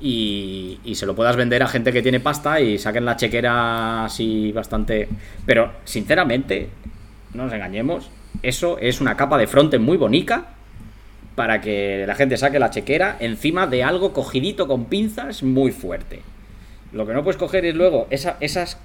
[0.02, 4.52] Y, se lo puedas vender a gente que tiene pasta y saquen la chequera así
[4.52, 5.10] bastante.
[5.45, 6.69] Pero, sinceramente,
[7.34, 8.10] no nos engañemos,
[8.43, 10.54] eso es una capa de fronte muy bonita
[11.36, 16.22] para que la gente saque la chequera encima de algo cogidito con pinzas muy fuerte.
[16.91, 18.78] Lo que no puedes coger es luego esa, esas,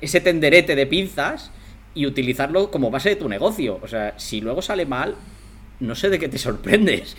[0.00, 1.50] ese tenderete de pinzas
[1.94, 3.78] y utilizarlo como base de tu negocio.
[3.82, 5.16] O sea, si luego sale mal,
[5.80, 7.16] no sé de qué te sorprendes.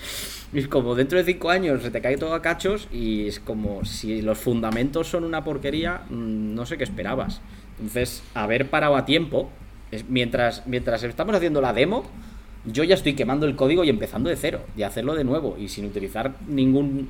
[0.53, 3.83] Es como dentro de cinco años se te cae todo a cachos y es como
[3.83, 7.41] si los fundamentos son una porquería, mm, no sé qué esperabas.
[7.79, 9.49] Entonces, haber parado a tiempo
[10.07, 12.05] mientras, mientras estamos haciendo la demo,
[12.65, 15.69] yo ya estoy quemando el código y empezando de cero, y hacerlo de nuevo, y
[15.69, 17.09] sin utilizar ningún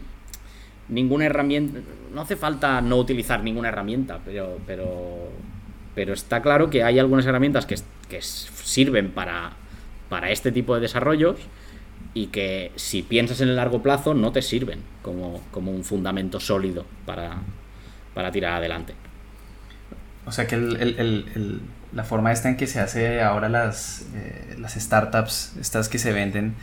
[0.90, 1.80] ninguna herramienta.
[2.14, 5.30] No hace falta no utilizar ninguna herramienta, pero, pero,
[5.96, 7.76] pero está claro que hay algunas herramientas que,
[8.10, 9.52] que sirven para,
[10.10, 11.38] para este tipo de desarrollos
[12.14, 16.40] y que si piensas en el largo plazo no te sirven como, como un fundamento
[16.40, 17.38] sólido para,
[18.14, 18.94] para tirar adelante.
[20.26, 21.62] O sea que el
[21.94, 26.12] la forma esta en que se hace ahora las, eh, las startups, estas que se
[26.12, 26.56] venden,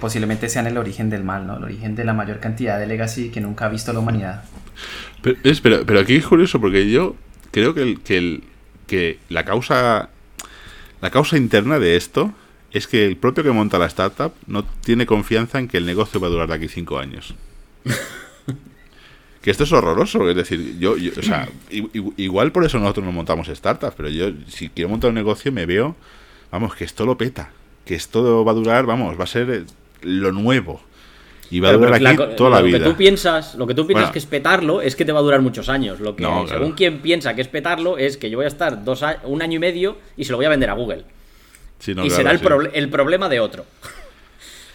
[0.00, 1.56] posiblemente sean el origen del mal, ¿no?
[1.56, 4.44] El origen de la mayor cantidad de legacy que nunca ha visto la humanidad.
[5.22, 7.16] Pero, pero, aquí es curioso porque yo
[7.50, 8.44] creo que, el, que, el,
[8.86, 10.10] que la causa
[11.04, 12.32] la causa interna de esto
[12.72, 16.18] es que el propio que monta la startup no tiene confianza en que el negocio
[16.18, 17.34] va a durar de aquí cinco años.
[19.42, 20.30] que esto es horroroso.
[20.30, 21.46] Es decir, yo, sea,
[22.16, 25.66] igual por eso nosotros no montamos startups, pero yo, si quiero montar un negocio, me
[25.66, 25.94] veo,
[26.50, 27.50] vamos, que esto lo peta.
[27.84, 29.64] Que esto va a durar, vamos, va a ser eh,
[30.02, 30.80] lo nuevo.
[31.50, 32.78] Y va a durar aquí toda la vida.
[32.78, 35.22] Que tú piensas, lo que tú piensas que es petarlo es que te va a
[35.22, 36.00] durar muchos años.
[36.00, 39.04] Lo que, según quien piensa que es petarlo, es que yo voy a estar dos
[39.24, 41.04] un año y medio y se lo voy a vender a Google.
[41.86, 43.66] y será el, el problema de otro.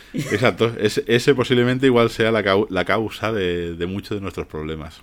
[0.14, 5.02] Exacto, ese, posiblemente igual sea la, la causa de, muchos de nuestros problemas.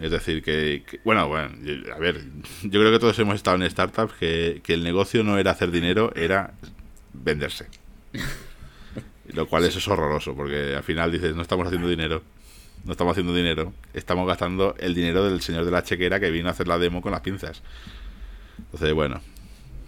[0.00, 1.50] Es decir, que, bueno, bueno,
[1.94, 2.22] a ver,
[2.62, 6.12] yo creo que todos hemos estado en startups que, el negocio no era hacer dinero,
[6.14, 6.52] era
[7.22, 7.66] venderse.
[9.32, 12.22] Lo cual eso es horroroso, porque al final dices, no estamos haciendo dinero,
[12.84, 16.48] no estamos haciendo dinero, estamos gastando el dinero del señor de la chequera que vino
[16.48, 17.62] a hacer la demo con las pinzas.
[18.58, 19.20] Entonces, bueno.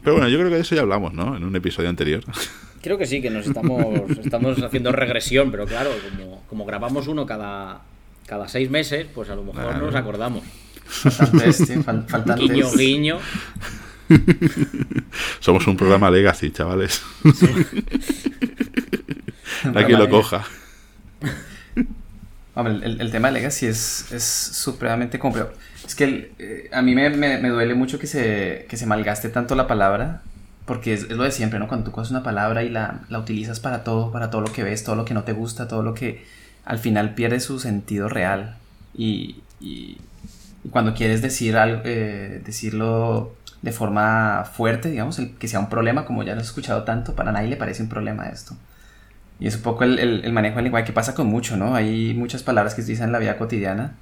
[0.03, 1.37] Pero bueno, yo creo que de eso ya hablamos, ¿no?
[1.37, 2.25] En un episodio anterior.
[2.81, 7.27] Creo que sí, que nos estamos, estamos haciendo regresión, pero claro, como, como grabamos uno
[7.27, 7.83] cada,
[8.25, 10.45] cada seis meses, pues a lo mejor no nos acordamos.
[12.39, 13.19] Guiño, guiño.
[15.41, 17.03] Somos un programa legacy, chavales.
[19.75, 20.45] Aquí lo coja.
[22.57, 25.51] el, el, tema de legacy es, es supremamente complejo.
[25.87, 29.29] Es que eh, a mí me, me, me, duele mucho que se, que se malgaste
[29.29, 30.23] tanto la palabra
[30.69, 31.67] porque es, lo de siempre, ¿no?
[31.67, 34.63] Cuando tú coges una palabra y la, la, utilizas para todo, para todo lo que
[34.63, 36.25] ves, todo lo que no te gusta, todo lo que
[36.65, 38.59] al final pierde su sentido real.
[38.95, 39.97] Y, y,
[40.71, 46.05] cuando quieres decir algo, eh, decirlo de forma fuerte, digamos, el, que sea un problema,
[46.05, 48.57] como ya lo he escuchado tanto, para nadie le parece un problema esto.
[49.41, 51.75] Y es un poco el, el, manejo del lenguaje que pasa con mucho, ¿no?
[51.75, 53.93] Hay muchas palabras que se dicen en la vida cotidiana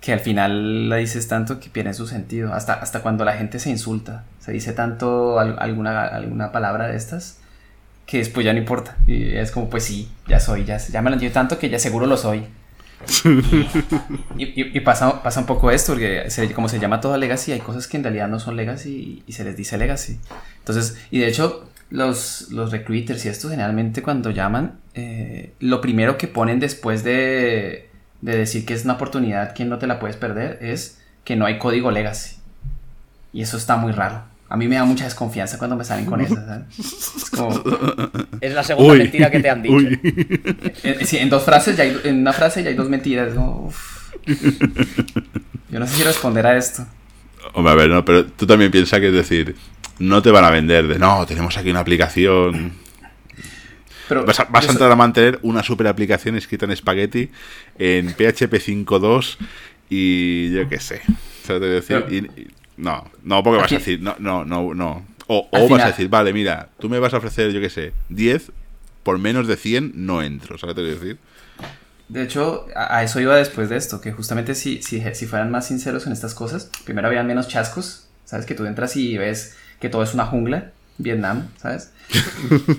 [0.00, 2.52] que al final la dices tanto que pierde su sentido.
[2.52, 7.38] Hasta, hasta cuando la gente se insulta, se dice tanto alguna, alguna palabra de estas
[8.06, 8.96] que después ya no importa.
[9.06, 11.78] Y es como, pues sí, ya soy, ya, ya me lo dio tanto que ya
[11.78, 12.46] seguro lo soy.
[14.38, 17.96] Y, pasa, pasa un poco esto, porque como se llama toda legacy, hay cosas que
[17.96, 20.18] en realidad no son legacy y, se les dice legacy.
[20.58, 26.18] Entonces, y de hecho, los, los recruiters y estos generalmente cuando llaman, eh, lo primero
[26.18, 27.90] que ponen después de,
[28.22, 31.46] de decir que es una oportunidad que no te la puedes perder es que no
[31.46, 32.36] hay código legacy.
[33.32, 34.24] Y eso está muy raro.
[34.48, 36.36] A mí me da mucha desconfianza cuando me salen con eso.
[38.40, 39.76] Es, la segunda mentira que te han dicho.
[39.78, 40.00] En,
[40.84, 43.34] eh, sí, en dos frases, ya hay, en una frase ya hay dos mentiras.
[43.34, 43.70] Yo
[45.80, 46.86] no sé si responder a esto.
[47.54, 49.56] Hombre, a ver, no, pero tú también piensas que es decir,
[49.98, 52.72] no te van a vender de no, tenemos aquí una aplicación.
[54.08, 57.30] Pero, vas a, vas a entrar a mantener una super aplicación escrita en Spaghetti,
[57.78, 59.38] en PHP 5.2
[59.88, 61.02] y yo qué sé.
[61.48, 62.30] decir,
[62.76, 65.04] no, no, porque vas a decir, no, no, no, no.
[65.28, 68.52] O, vas a decir, vale, mira, tú me vas a ofrecer, yo qué sé, 10
[69.02, 71.18] por menos de 100 no entro, ¿sabes qué te decir?
[72.08, 75.66] De hecho, a, eso iba después de esto, que justamente si, si, si fueran más
[75.66, 78.46] sinceros en estas cosas, primero habían menos chascos, ¿sabes?
[78.46, 81.92] Que tú entras y ves que todo es una jungla, Vietnam, ¿sabes?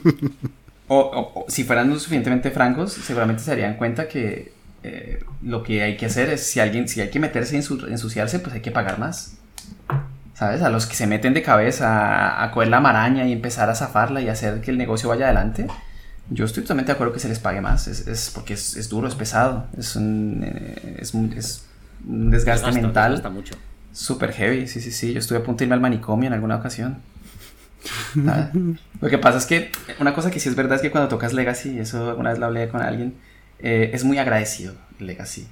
[0.88, 5.98] o, si fueran lo suficientemente francos, seguramente se darían cuenta que eh, lo que hay
[5.98, 9.00] que hacer es, si alguien, si hay que meterse y ensuciarse, pues hay que pagar
[9.00, 9.38] más.
[10.34, 10.62] ¿Sabes?
[10.62, 14.22] A los que se meten de cabeza a, coger la maraña y empezar a zafarla
[14.22, 15.66] y hacer que el negocio vaya adelante,
[16.30, 17.88] yo estoy totalmente de acuerdo que se les pague más.
[17.88, 21.30] Es, porque es, duro, es pesado, es un, eh, es, un
[22.30, 23.24] desgaste mental.
[23.32, 23.56] mucho.
[23.92, 25.14] Súper heavy, sí, sí, sí.
[25.14, 27.02] Yo estuve a punto de irme al manicomio en alguna ocasión.
[29.02, 31.34] Lo que pasa es que una cosa que sí es verdad es que cuando tocas
[31.34, 33.16] Legacy, eso alguna vez lo hablé con alguien,
[33.60, 35.48] eh, es muy agradecido Legacy.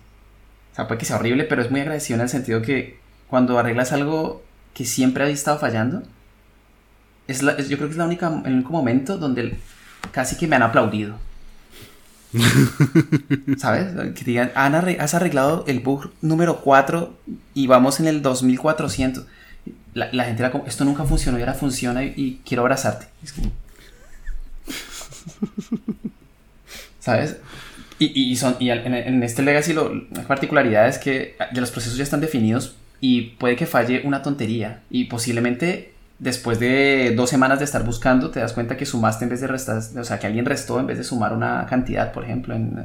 [0.73, 2.99] O sea, puede que sea horrible, pero es muy agradecido en el sentido que
[3.35, 6.03] cuando arreglas algo que siempre había estado fallando,
[7.27, 9.57] es, yo creo que es la única, el único momento donde
[10.13, 11.17] casi que me han aplaudido.
[13.57, 13.87] ¿Sabes?
[14.13, 17.13] Que digan, has arreglado el bug número 4
[17.53, 19.25] y vamos en el 2400.
[19.93, 23.07] La, la gente era como, esto nunca funcionó y ahora funciona y, quiero abrazarte.
[27.01, 27.35] ¿Sabes?
[27.99, 32.03] Y, son, y en, este legacy lo, la particularidad es que ya los procesos ya
[32.05, 37.65] están definidos y puede que falle una tontería y posiblemente después de dos semanas de
[37.65, 40.45] estar buscando te das cuenta que sumaste en vez de restar, o sea, que alguien
[40.45, 42.79] restó en vez de sumar una cantidad, por ejemplo, en,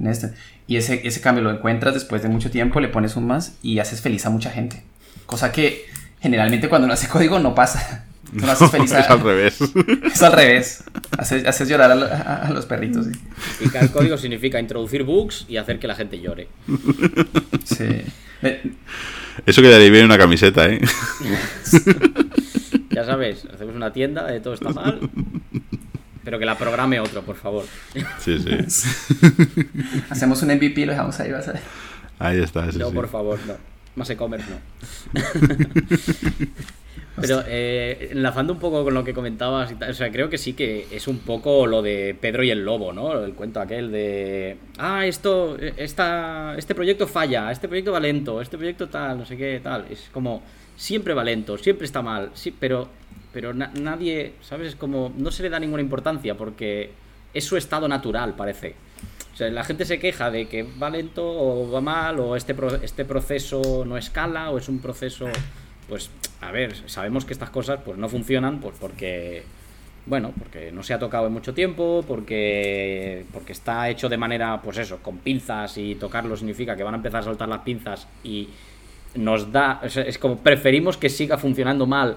[0.00, 0.32] en este.
[0.66, 3.78] Y ese, ese cambio lo encuentras después de mucho tiempo, le pones un más y
[3.78, 4.82] haces feliz a mucha gente.
[5.26, 5.84] Cosa que
[6.20, 8.04] generalmente cuando uno hace código no pasa.
[8.32, 9.58] No, haces feliz a, es al revés.
[10.12, 10.82] Es al revés.
[11.16, 13.06] Haces, haces llorar a, los perritos.
[13.60, 16.48] Y que el código significa introducir bugs y hacer que la gente llore.
[17.64, 18.02] Sí.
[19.44, 20.80] Eso quedaría bien en una camiseta, ¿eh?
[22.90, 25.00] ya sabes, hacemos una tienda de todo está mal.
[26.24, 27.64] Pero que la programe otro, por favor.
[28.18, 28.86] Sí, sí.
[30.10, 31.62] Hacemos un MVP y lo dejamos ahí, vas a ver.
[32.18, 32.66] Ahí está.
[32.66, 33.54] no, por favor, no.
[33.94, 35.20] Más e-commerce no.
[37.20, 40.86] Pero eh, enlazando un poco con lo que comentabas, o sea, creo que sí que
[40.90, 43.24] es un poco lo de Pedro y el Lobo, ¿no?
[43.24, 48.58] El cuento aquel de, ah, esto, esta, este proyecto falla, este proyecto va lento, este
[48.58, 49.86] proyecto tal, no sé qué, tal.
[49.90, 50.42] Es como,
[50.76, 52.88] siempre va lento, siempre está mal, sí, pero,
[53.32, 54.68] pero nadie, ¿sabes?
[54.68, 56.90] Es como, no se le da ninguna importancia porque
[57.32, 58.74] es su estado natural, parece.
[59.32, 62.54] O sea, la gente se queja de que va lento o va mal o este,
[62.82, 65.26] este proceso no escala o es un proceso
[65.88, 66.10] pues
[66.46, 69.42] a ver, sabemos que estas cosas pues no funcionan pues porque
[70.06, 74.60] bueno, porque no se ha tocado en mucho tiempo, porque porque está hecho de manera
[74.62, 78.06] pues eso, con pinzas y tocarlo significa que van a empezar a soltar las pinzas
[78.22, 78.48] y
[79.14, 82.16] nos da, es como preferimos que siga funcionando mal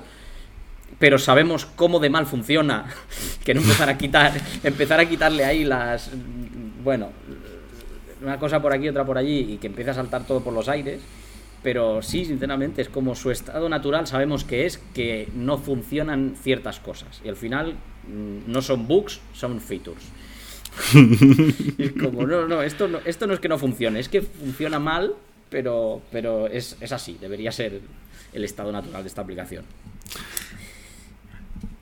[0.98, 2.86] pero sabemos cómo de mal funciona,
[3.46, 6.12] que no empezar a quitar, empezar a quitarle ahí las,
[6.84, 7.10] bueno,
[8.22, 10.68] una cosa por aquí, otra por allí, y que empiece a saltar todo por los
[10.68, 11.00] aires
[11.62, 16.80] pero sí, sinceramente, es como su estado natural, sabemos que es que no funcionan ciertas
[16.80, 17.22] cosas.
[17.24, 17.74] Y al final
[18.08, 20.04] mm, no son bugs, son features.
[21.78, 24.80] es como, no, no, esto no, esto no es que no funcione, es que funciona
[24.80, 25.14] mal,
[25.50, 27.82] pero, pero es, así, debería ser
[28.32, 29.66] el estado natural de esta aplicación.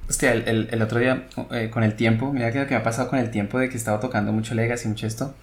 [0.10, 3.10] Hostia, el, otro día, eh, con el tiempo, mira que lo que me ha pasado
[3.10, 5.36] con el tiempo de que he estado tocando mucho Legacy mucho esto.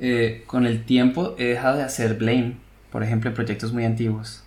[0.00, 2.54] Eh, con el tiempo he dejado de hacer Blame
[2.90, 4.44] por ejemplo, en proyectos muy antiguos.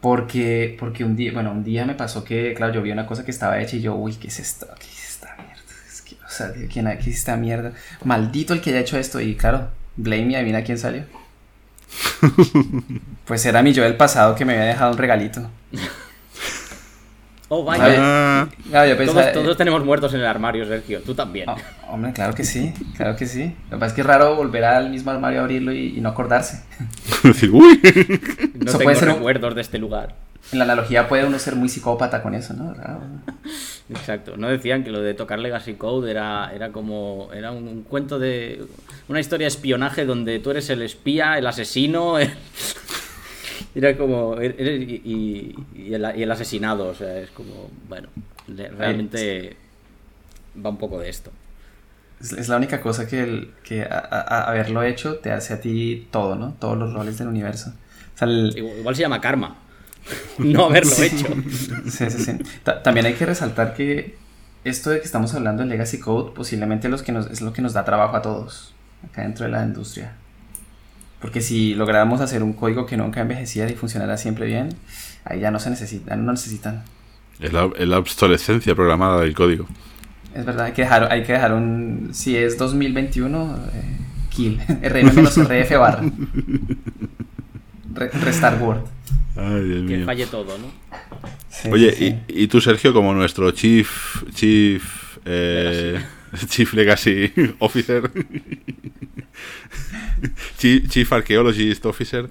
[0.00, 3.24] Porque, porque un día, bueno, un día me pasó que, claro, yo vi una cosa
[3.24, 4.66] que estaba hecha y yo, uy, ¿qué es esto?
[4.78, 5.62] ¿Qué es esta mierda?
[5.88, 7.72] Es que, o sea, ¿quién, ¿qué es esta mierda?
[8.04, 9.20] Maldito el que haya hecho esto.
[9.20, 11.04] Y claro, blame y adivina quién salió.
[13.24, 15.50] pues era mi yo del pasado que me había dejado un regalito.
[17.48, 17.84] Oh, vaya.
[18.72, 21.00] Ah, yo pensaba- todos, todos tenemos muertos en el armario, Sergio.
[21.02, 21.48] Tú también.
[21.48, 21.56] Oh,
[21.88, 23.54] hombre, claro que sí, claro que sí.
[23.70, 26.00] Lo que pasa es que es raro volver al mismo armario a abrirlo y, y
[26.00, 26.62] no acordarse.
[27.22, 27.80] Decir, uy.
[27.82, 30.14] no eso tengo puede ser un- recuerdos de este lugar.
[30.52, 32.72] En la analogía puede uno ser muy psicópata con eso, ¿no?
[33.90, 34.36] Exacto.
[34.36, 37.30] No decían que lo de tocar Legacy Code era, era como.
[37.34, 38.64] Era un, un cuento de.
[39.08, 42.18] Una historia de espionaje donde tú eres el espía, el asesino.
[42.20, 42.32] el-
[43.76, 44.36] Era como.
[44.42, 45.54] y,
[45.92, 46.88] el, y el asesinado.
[46.88, 47.70] O sea, es como.
[47.88, 48.08] Bueno,
[48.48, 49.56] le- realmente.
[50.64, 51.30] Va un poco de esto.
[52.20, 55.60] Es, es la única cosa que, el- que a- a- haberlo hecho te hace a
[55.60, 56.54] ti todo, ¿no?
[56.58, 57.74] Todos los roles del universo.
[58.14, 59.56] O sea, el- Igual, igual se llama karma.
[60.38, 61.26] No haberlo hecho.
[61.90, 62.32] Sí, sí, sí.
[62.64, 64.16] Ta- también hay que resaltar que
[64.64, 67.60] esto de que estamos hablando de Legacy Code posiblemente los que nos, es lo que
[67.62, 68.72] nos da trabajo a todos
[69.10, 70.12] acá dentro de la industria.
[71.26, 74.68] Porque si lográramos hacer un código que nunca envejeciera y funcionara siempre bien,
[75.24, 76.84] ahí ya no se necesita, no necesitan.
[77.40, 79.66] Es la, es la obsolescencia programada del código.
[80.32, 82.10] Es verdad, hay que dejar, hay que dejar un...
[82.12, 83.82] Si es 2021, eh,
[84.30, 84.58] kill.
[84.82, 86.02] RM-RF barra.
[87.94, 88.82] Re- Restart Word.
[89.34, 90.06] Ay, Dios Que mío.
[90.06, 90.66] falle todo, ¿no?
[91.48, 92.14] Sí, Oye, sí.
[92.28, 94.22] Y, y tú, Sergio, como nuestro Chief.
[94.32, 94.84] Chief.
[95.24, 96.00] eh,
[96.48, 98.10] Chief Legacy Officer.
[100.58, 102.28] Chief, Archaeologist Officer.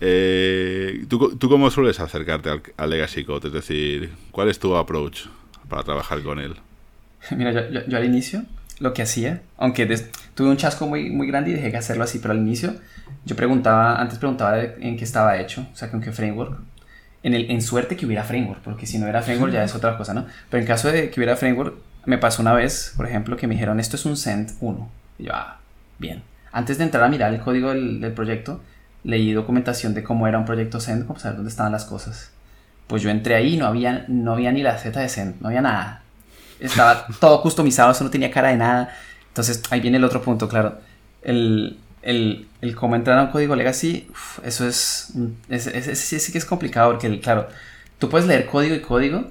[0.00, 3.48] eh, ¿tú, ¿Tú cómo sueles acercarte al, al Legacy Code?
[3.48, 5.26] Es decir, ¿cuál es tu approach
[5.68, 6.54] para trabajar con él?
[7.36, 8.44] Mira, yo, yo- yo al inicio
[8.80, 12.04] lo que hacía, aunque des- tuve un chasco muy, muy grande y dejé de hacerlo
[12.04, 12.74] así, pero al inicio
[13.24, 16.58] yo preguntaba, antes preguntaba de- en qué estaba hecho, o sea, con qué framework.
[17.24, 19.96] En, el, en suerte que hubiera framework, porque si no era framework ya es otra
[19.96, 20.26] cosa, ¿no?
[20.50, 23.54] Pero en caso de que hubiera framework, me pasó una vez, por ejemplo, que me
[23.54, 24.90] dijeron, esto es un Send 1.
[25.20, 25.60] Y yo, ah,
[26.00, 26.24] bien.
[26.52, 28.60] Antes de entrar a mirar el código del, del proyecto,
[29.04, 32.30] leí documentación de cómo era un proyecto Send, como saber dónde estaban las cosas.
[32.86, 35.48] Pues yo entré ahí y no había, no había ni la Z de Send, no
[35.48, 36.02] había nada.
[36.60, 38.94] Estaba todo customizado, eso no tenía cara de nada.
[39.28, 40.78] Entonces ahí viene el otro punto, claro.
[41.22, 45.12] El, el, el cómo entrar a un código legacy, uf, eso es,
[45.48, 47.48] es, es- es- sí, que es complicado porque, claro,
[47.98, 49.30] tú puedes leer código y código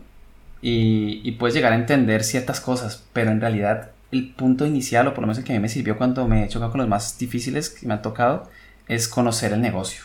[0.62, 5.13] y, y puedes llegar a entender ciertas cosas, pero en realidad el punto inicial, o
[5.13, 6.89] por lo menos el que a mí me sirvió cuando me he chocado con los
[6.89, 8.50] más difíciles que me han tocado,
[8.88, 10.04] es conocer el negocio,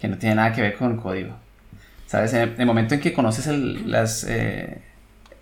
[0.00, 1.34] que no tiene nada que ver con el código.
[2.06, 2.32] ¿Sabes?
[2.32, 4.80] En el, momento en que conoces las, eh,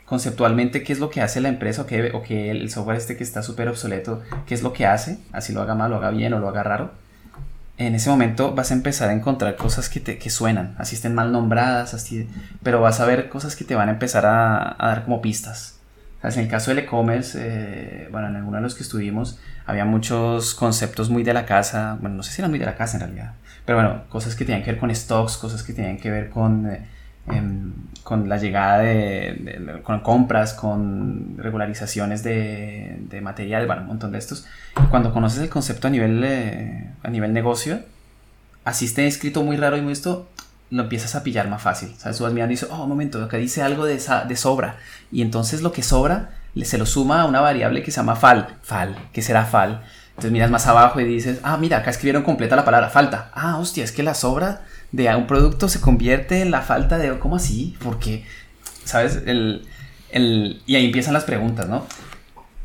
[0.04, 3.16] conceptualmente qué es lo que hace la empresa o que, o que el software este
[3.16, 6.10] que está súper obsoleto, qué es lo que hace, así lo haga mal, lo haga
[6.10, 6.92] bien o lo haga raro,
[7.78, 11.14] en ese momento vas a empezar a encontrar cosas que, te, que suenan, así estén
[11.14, 12.28] mal nombradas, así,
[12.62, 15.75] pero vas a ver cosas que te van a empezar a, a dar como pistas.
[16.22, 20.54] En el caso del e-commerce, eh, bueno, en alguno de los que estuvimos, había muchos
[20.54, 23.02] conceptos muy de la casa, bueno, no sé si eran muy de la casa en
[23.02, 26.30] realidad, pero bueno, cosas que tenían que ver con stocks, cosas que tenían que ver
[26.30, 26.84] con, eh,
[27.30, 34.12] em, con la llegada de, con compras, con regularizaciones de, de material, bueno, un montón
[34.12, 34.46] de estos.
[34.90, 37.80] Cuando conoces el concepto a nivel, eh, a nivel negocio,
[38.64, 40.28] así esté escrito muy raro y muy esto,
[40.70, 41.94] lo empiezas a pillar más fácil.
[41.98, 42.18] ¿Sabes?
[42.18, 44.76] Tú vas mirando y dices, oh, un momento, acá dice algo de, de sobra.
[45.12, 46.30] Y entonces lo que sobra
[46.62, 48.56] se lo suma a una variable que se llama fal.
[48.62, 49.82] Fal, ¿qué será fal?
[50.10, 53.30] Entonces miras más abajo y dices, ah, mira, acá escribieron completa la palabra falta.
[53.34, 57.18] Ah, hostia, es que la sobra de un producto se convierte en la falta de...
[57.18, 57.76] ¿Cómo así?
[57.84, 58.24] Porque,
[58.84, 59.22] ¿sabes?
[59.26, 59.66] El,
[60.10, 61.86] el- y ahí empiezan las preguntas, ¿no?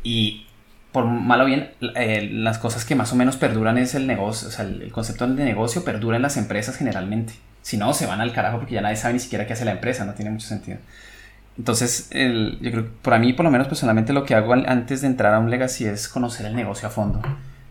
[0.02, 0.46] Y
[0.92, 4.48] por mal o bien, eh, las cosas que más o menos perduran es el negocio,
[4.48, 7.34] o sea, el concepto de negocio perdura en las empresas generalmente.
[7.62, 9.72] Si no, se van al carajo porque ya nadie sabe ni siquiera qué hace la
[9.72, 10.78] empresa, no tiene mucho sentido.
[11.58, 15.02] Entonces, el- yo creo que para mí, por lo menos personalmente, lo que hago antes
[15.02, 17.20] de entrar a un legacy es conocer el negocio a fondo.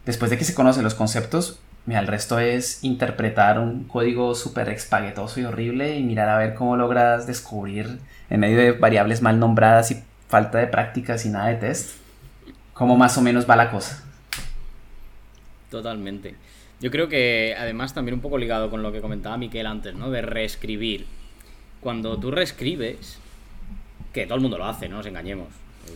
[0.05, 4.69] Después de que se conocen los conceptos, mira, el resto es interpretar un código súper
[4.69, 7.99] espaguetoso y horrible y mirar a ver cómo logras descubrir,
[8.29, 11.97] en medio de variables mal nombradas y falta de prácticas y nada de test,
[12.73, 14.03] cómo más o menos va la cosa.
[15.69, 16.35] Totalmente.
[16.81, 20.09] Yo creo que además también un poco ligado con lo que comentaba Miquel antes, ¿no?
[20.09, 21.05] De reescribir.
[21.79, 23.19] Cuando tú reescribes,
[24.13, 25.47] que todo el mundo lo hace, no nos engañemos.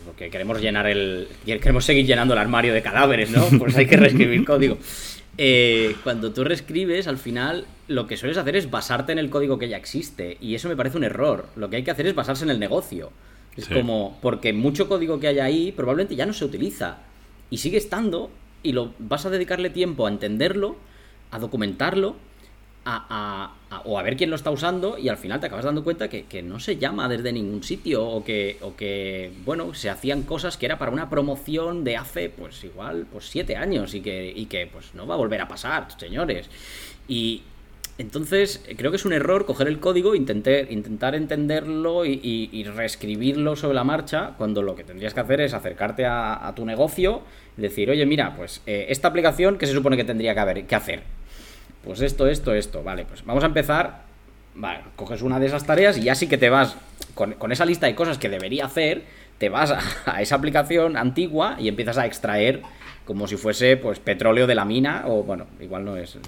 [0.04, 1.28] Porque queremos llenar el.
[1.44, 3.46] queremos seguir llenando el armario de cadáveres, ¿no?
[3.58, 4.78] Pues hay que reescribir código.
[5.38, 9.58] Eh, cuando tú reescribes, al final lo que sueles hacer es basarte en el código
[9.58, 10.38] que ya existe.
[10.40, 11.46] Y eso me parece un error.
[11.56, 13.10] Lo que hay que hacer es basarse en el negocio.
[13.56, 13.74] Es Sí.
[13.74, 14.18] como.
[14.22, 16.98] Porque mucho código que hay ahí probablemente ya no se utiliza.
[17.50, 18.30] Y sigue estando.
[18.62, 20.76] Y lo vas a dedicarle tiempo a entenderlo,
[21.30, 22.16] a documentarlo,
[22.84, 23.06] a,
[23.70, 24.96] a- a- o a ver quién lo está usando.
[24.98, 28.04] Y al final te acabas dando cuenta que, que no se llama desde ningún sitio.
[28.06, 32.28] O que, o que, bueno, se hacían cosas que era para una promoción de hace,
[32.30, 33.94] pues igual, pues siete años.
[33.94, 36.48] Y que, y que pues no va a volver a pasar, señores.
[37.08, 37.42] Y,
[37.98, 43.74] entonces, creo que es un error coger el código, intentar, intentar entenderlo y, reescribirlo sobre
[43.74, 47.22] la marcha, cuando lo que tendrías que hacer es acercarte a, tu negocio
[47.56, 50.66] y decir, oye, mira, pues eh, esta aplicación, ¿qué se supone que tendría que, haber,
[50.66, 51.02] que hacer?
[51.84, 52.82] Pues esto, esto, esto.
[52.82, 54.04] Vale, pues vamos a empezar.
[54.54, 56.76] Vale, coges una de esas tareas y ya sí que te vas
[57.14, 59.04] con, esa lista de cosas que debería hacer,
[59.38, 59.72] te vas
[60.06, 62.62] a esa aplicación antigua y empiezas a extraer
[63.06, 66.18] como si fuese pues petróleo de la mina o bueno, igual no es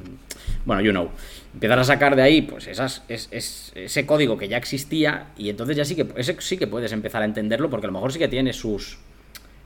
[0.64, 1.10] bueno, you know.
[1.52, 3.28] Empiezas a sacar de ahí pues esas es,
[3.74, 7.20] ese código que ya existía y entonces ya sí que ese sí que puedes empezar
[7.20, 8.98] a entenderlo porque a lo mejor sí que tiene sus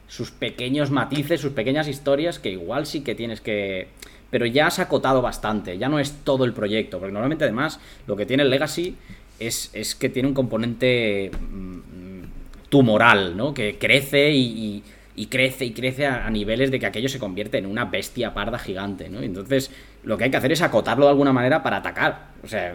[0.09, 3.89] sus pequeños matices, sus pequeñas historias que igual sí que tienes que
[4.31, 8.17] pero ya has acotado bastante, ya no es todo el proyecto, porque normalmente además lo
[8.17, 8.97] que tiene el Legacy
[9.39, 12.23] es, es que tiene un componente mm,
[12.71, 13.53] tumoral, ¿no?
[13.53, 14.83] Que crece y
[15.27, 19.09] crece y crece a, niveles de que aquello se convierte en una bestia parda gigante,
[19.09, 19.21] ¿no?
[19.21, 19.71] Entonces,
[20.05, 22.29] lo que hay que hacer es acotarlo de alguna manera para atacar.
[22.43, 22.75] O sea,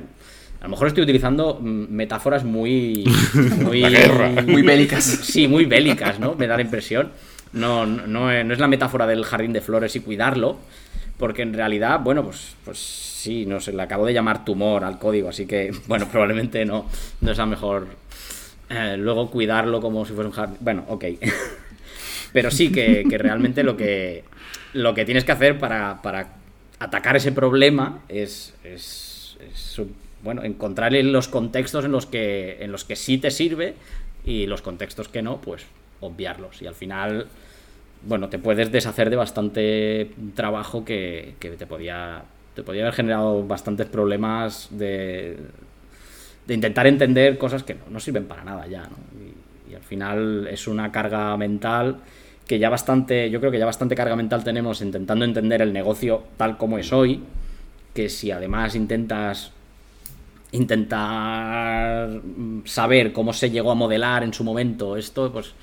[0.60, 3.06] a lo mejor estoy utilizando mm, metáforas muy.
[3.64, 3.84] Muy,
[4.46, 5.04] muy bélicas.
[5.04, 6.36] Sí, muy bélicas, ¿no?
[6.36, 7.12] Me da la impresión.
[7.54, 10.58] No, no, es la metáfora del jardín de flores y cuidarlo,
[11.18, 15.00] porque en realidad, bueno, pues, pues sí, no sé, le acabo de llamar tumor al
[15.00, 16.86] código, así que, bueno, probablemente no,
[17.22, 17.88] no es la mejor.
[18.70, 20.58] Eh, luego cuidarlo como si fuera un jardín.
[20.60, 21.06] Bueno, ok.
[22.34, 24.24] Pero sí que, realmente lo que,
[24.74, 26.00] lo que tienes que hacer para,
[26.80, 28.54] atacar ese problema es,
[30.24, 33.76] bueno, encontrar los contextos en los, que, en los que sí te sirve
[34.26, 35.66] y los contextos que no, pues
[36.02, 36.62] obviarlos.
[36.62, 37.28] Y al final,
[38.04, 42.24] bueno, te puedes deshacer de bastante trabajo que, te podía
[42.56, 45.38] te podía haber generado bastantes problemas de,
[46.48, 48.98] de intentar entender cosas que no, sirven para nada ya, ¿no?
[49.22, 51.98] y, al final es una carga mental
[52.48, 56.24] que ya bastante, yo creo que ya bastante carga mental tenemos intentando entender el negocio
[56.38, 57.22] tal como es hoy,
[57.94, 59.52] que si además intentas
[60.52, 62.22] intentar
[62.64, 65.54] saber cómo se llegó a modelar en su momento esto, pues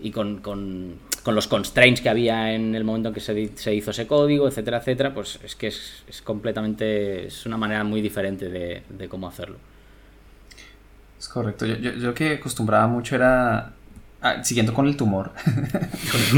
[0.00, 3.74] y con, con, con los constraints que había en el momento en que se, se
[3.74, 8.02] hizo ese código, etcétera, etcétera, pues es que es, es completamente, es una manera muy
[8.02, 9.56] diferente de, de, cómo hacerlo.
[11.32, 13.72] Correcto, yo, yo, yo que acostumbraba mucho era
[14.24, 15.32] Ah, siguiendo con el tumor.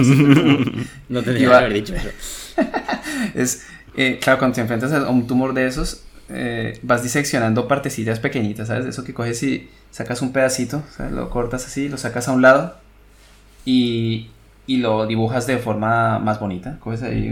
[1.11, 2.09] no tendría que haber dicho eso.
[3.35, 8.21] es, eh, claro, cuando te enfrentas a un tumor de esos, eh, vas diseccionando partecillas
[8.21, 8.87] pequeñitas, ¿sabes?
[8.87, 10.83] Eso que coges y sacas un pedacito,
[11.13, 12.75] lo cortas así, lo sacas a un lado
[13.67, 14.31] y,
[14.67, 16.79] y lo dibujas de forma más bonita.
[16.81, 17.31] Coges ahí,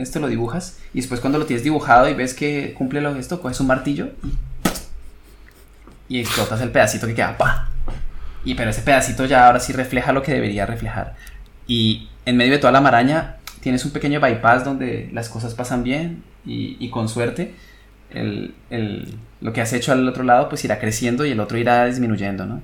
[0.00, 3.40] esto lo dibujas y después cuando lo tienes dibujado y ves que cumple lo gesto,
[3.40, 4.34] coges un martillo y,
[6.08, 7.36] y explotas el pedacito que queda.
[7.36, 7.68] ¡Pah!
[8.44, 11.14] Y pero ese pedacito ya ahora sí refleja lo que debería reflejar.
[11.66, 15.82] Y en medio de toda la maraña tienes un pequeño bypass donde las cosas pasan
[15.82, 17.54] bien y, con suerte
[18.10, 21.56] el, el, lo que has hecho al otro lado pues irá creciendo y el otro
[21.56, 22.60] irá disminuyendo, ¿no?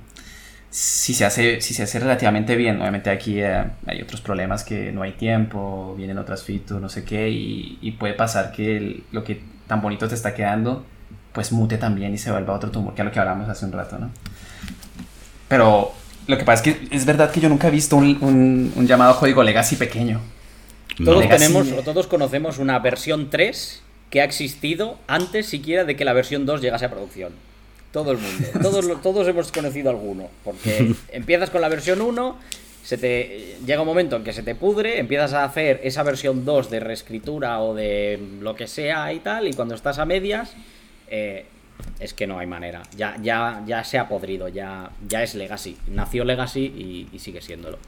[0.69, 4.93] Si se hace, si se hace relativamente bien, obviamente aquí eh, hay otros problemas que
[4.93, 9.43] no hay tiempo, vienen otras features, no sé qué, y puede pasar que lo que
[9.67, 10.85] tan bonito te está quedando
[11.33, 13.73] pues mute también y se vuelva otro tumor, que es lo que hablamos hace un
[13.73, 14.11] rato, ¿no?
[15.49, 15.93] Pero
[16.27, 19.43] lo que pasa es que es verdad que yo nunca he visto un, llamado código
[19.43, 20.21] legacy pequeño.
[21.05, 26.05] Todos tenemos o todos conocemos una versión 3 que ha existido antes siquiera de que
[26.05, 27.33] la versión 2 llegase a producción.
[27.93, 28.47] Todo el mundo.
[28.63, 30.29] Todos, todos hemos conocido alguno.
[30.45, 32.37] Porque empiezas con la versión 1,
[32.85, 36.45] se te llega un momento en que se te pudre, empiezas a hacer esa versión
[36.45, 40.55] 2 de reescritura o de lo que sea y tal, y cuando estás a medias,
[41.11, 41.45] eh,
[41.99, 42.83] es que no hay manera.
[42.97, 45.77] Ya, ya, ya se ha podrido, ya, ya es Legacy.
[45.89, 47.79] Nació Legacy y, sigue siéndolo.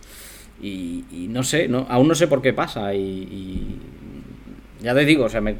[0.61, 2.95] Y, no sé, no, aún no sé por qué pasa.
[2.95, 3.79] Y,
[4.83, 5.55] ya te digo, o sea, me,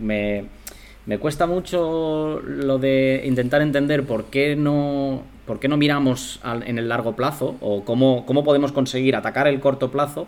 [1.07, 6.79] me, cuesta mucho lo de intentar entender por qué no, por qué no miramos en
[6.79, 10.27] el largo plazo o cómo, cómo podemos conseguir atacar el corto plazo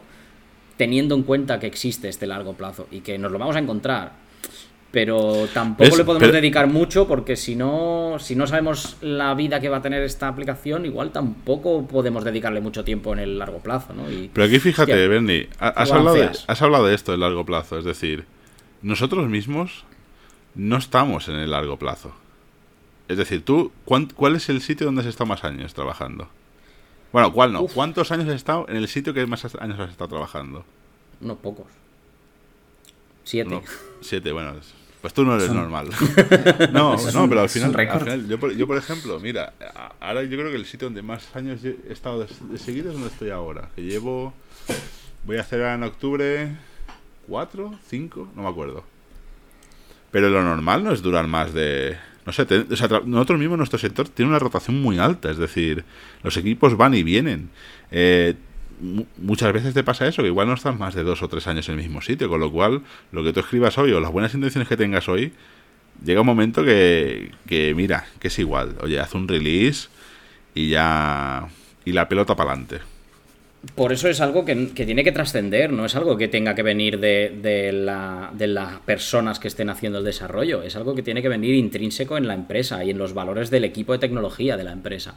[0.76, 4.23] teniendo en cuenta que existe este largo plazo y que nos lo vamos a encontrar
[4.94, 9.68] pero tampoco le podemos dedicar mucho porque si no, si no sabemos la vida que
[9.68, 13.92] va a tener esta aplicación, igual tampoco podemos dedicarle mucho tiempo en el largo plazo.
[13.92, 14.04] ¿no?
[14.32, 17.84] pero aquí fíjate, Bernie, has hablado, de, has hablado de esto del largo plazo, es
[17.84, 18.24] decir,
[18.82, 19.84] nosotros mismos
[20.54, 22.14] no estamos en el largo plazo.
[23.08, 26.28] Es decir, tú, ¿cuál es el sitio donde has estado más años trabajando?
[27.12, 27.66] Bueno, ¿cuál no?
[27.66, 30.64] ¿Cuántos años has estado en el sitio que más años has estado trabajando?
[31.20, 31.66] Unos pocos.
[33.24, 33.60] Siete.
[34.00, 34.54] siete, bueno,
[35.04, 35.90] pues tú no eres normal.
[36.72, 39.52] no, no, pero al final, yo, por, ejemplo, mira,
[40.00, 43.10] ahora yo creo que el sitio donde más años he estado de, seguido es donde
[43.10, 43.68] estoy ahora.
[43.76, 44.32] Que llevo,
[45.26, 46.56] voy a hacer en octubre
[47.26, 48.82] cuatro, cinco, no me acuerdo.
[50.10, 52.46] Pero lo normal no es durar más de no sé,
[53.04, 55.84] nosotros mismos, nuestro sector tiene una rotación muy alta, es decir,
[56.22, 57.50] los equipos van y vienen.
[57.90, 58.36] Eh,
[59.18, 61.68] muchas veces te pasa eso, que igual no estás más de dos o tres años
[61.68, 64.34] en el mismo sitio, con lo cual lo que tú escribas hoy o las buenas
[64.34, 65.32] intenciones que tengas hoy,
[66.04, 69.88] llega un momento que, que mira, que es igual, oye, haz un release
[70.54, 71.48] y ya...
[71.84, 72.94] y la pelota para adelante
[73.74, 77.00] por eso es algo que, tiene que trascender, no es algo que tenga que venir
[77.00, 82.16] de, las personas que estén haciendo el desarrollo, es algo que tiene que venir intrínseco
[82.16, 85.14] en la empresa y en los valores del equipo de tecnología de la empresa.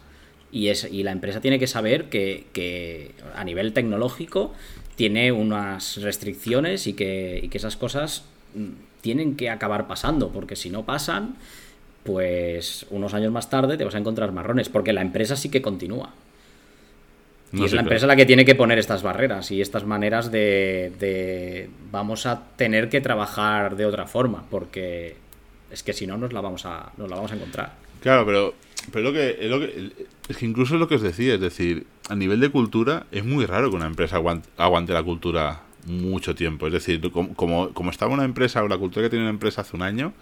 [0.52, 4.54] Y, es, y la empresa tiene que saber que, a nivel tecnológico
[4.96, 8.24] tiene unas restricciones y que, y que esas cosas
[8.56, 11.36] mm, tienen que acabar pasando, porque si no pasan,
[12.04, 15.62] pues unos años más tarde te vas a encontrar marrones, porque la empresa sí que
[15.62, 16.14] continúa
[17.54, 21.70] y es la empresa la que tiene que poner estas barreras y estas maneras de,
[21.92, 25.16] vamos a tener que trabajar de otra forma, porque
[25.72, 27.74] es que si no nos la vamos a, nos la vamos a encontrar.
[28.02, 28.54] Claro, pero,
[28.92, 29.92] pero lo que, es, lo que,
[30.30, 33.26] es que incluso es lo que os decía, es decir, a nivel de cultura es
[33.26, 34.18] muy raro que una empresa
[34.58, 36.68] aguante, la cultura mucho tiempo.
[36.68, 39.62] Es decir, como, como, como estaba una empresa o la cultura que tiene una empresa
[39.62, 40.14] hace un año,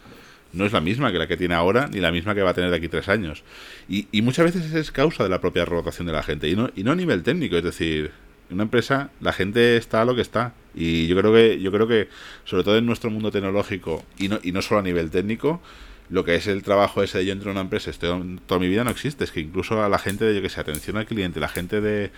[0.53, 2.53] no es la misma que la que tiene ahora ni la misma que va a
[2.53, 3.43] tener de aquí tres años.
[3.89, 6.69] Y, y muchas veces es causa de la propia rotación de la gente y no,
[6.75, 8.11] y no a nivel técnico, es decir,
[8.49, 11.87] una empresa la gente está a lo que está y yo creo que yo creo
[11.87, 12.09] que
[12.43, 15.61] sobre todo en nuestro mundo tecnológico y no y no solo a nivel técnico
[16.09, 18.67] lo que es el trabajo ese de yo entro en una empresa estoy toda mi
[18.67, 21.05] vida no existe es que incluso a la gente de yo que sé atención al
[21.05, 22.11] cliente la gente de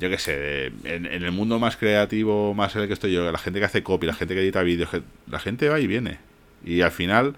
[0.00, 3.30] yo que sé en, en, el mundo más creativo más en el que estoy yo
[3.30, 4.90] la gente que hace copy la gente que edita vídeos
[5.28, 6.18] la gente va y viene
[6.64, 7.36] y al final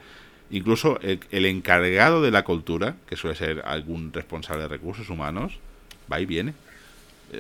[0.53, 5.59] Incluso el, encargado de la cultura, que suele ser algún responsable de recursos humanos,
[6.13, 6.53] va y viene.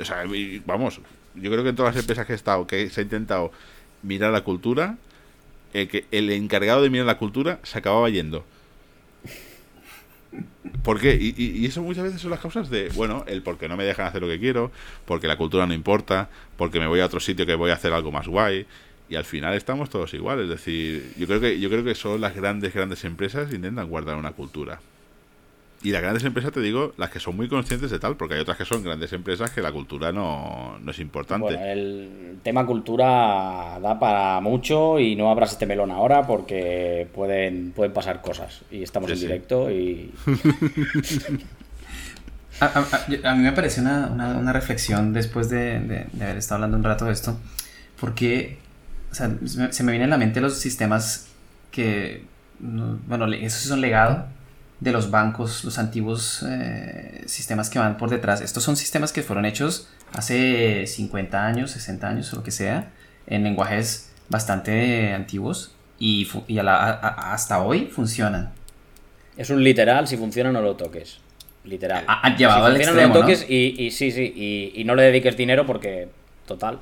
[0.00, 0.24] O sea,
[0.64, 0.98] vamos,
[1.34, 3.52] yo creo que en todas las empresas que he estado, que se ha intentado
[4.02, 4.96] mirar la cultura,
[5.72, 8.44] el, que el encargado de mirar la cultura se acababa yendo.
[10.82, 11.16] ¿Por qué?
[11.20, 14.22] Y, eso muchas veces son las causas de, bueno, el porque no me dejan hacer
[14.22, 14.72] lo que quiero,
[15.04, 17.92] porque la cultura no importa, porque me voy a otro sitio que voy a hacer
[17.92, 18.66] algo más guay,
[19.08, 20.44] y al final estamos todos iguales.
[20.44, 24.16] Es decir, yo creo que yo creo que son las grandes grandes empresas intentan guardar
[24.16, 24.80] una cultura.
[25.84, 28.40] Y las grandes empresas, te digo, las que son muy conscientes de tal, porque hay
[28.40, 31.42] otras que son grandes empresas que la cultura no, no es importante.
[31.42, 37.72] Bueno, el tema cultura da para mucho y no abras este melón ahora porque pueden,
[37.72, 38.62] pueden pasar cosas.
[38.70, 40.12] Y estamos en directo y...
[42.60, 46.84] a, mí me parece una, una, reflexión después de, de, de, haber estado hablando un
[46.84, 47.36] rato de esto,
[47.98, 48.58] porque
[49.10, 51.26] o sea, se me vienen a la mente los sistemas
[51.72, 52.22] que,
[52.60, 54.26] bueno, esos son legado
[54.82, 58.40] de los bancos, los antiguos eh, sistemas que van por detrás.
[58.40, 62.90] Estos son sistemas que fueron hechos hace 50 años, 60 años o lo que sea,
[63.28, 66.28] en lenguajes bastante antiguos y,
[66.58, 68.52] hasta hoy funcionan.
[69.36, 71.20] Es un literal, si funciona no lo toques.
[71.64, 72.04] Literal.
[72.08, 75.36] Ha, llevado al extremo, no lo toques y, sí, sí, y, y no le dediques
[75.36, 76.08] dinero porque,
[76.44, 76.80] total,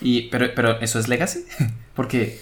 [0.00, 1.44] y, pero, pero eso es legacy,
[1.94, 2.40] porque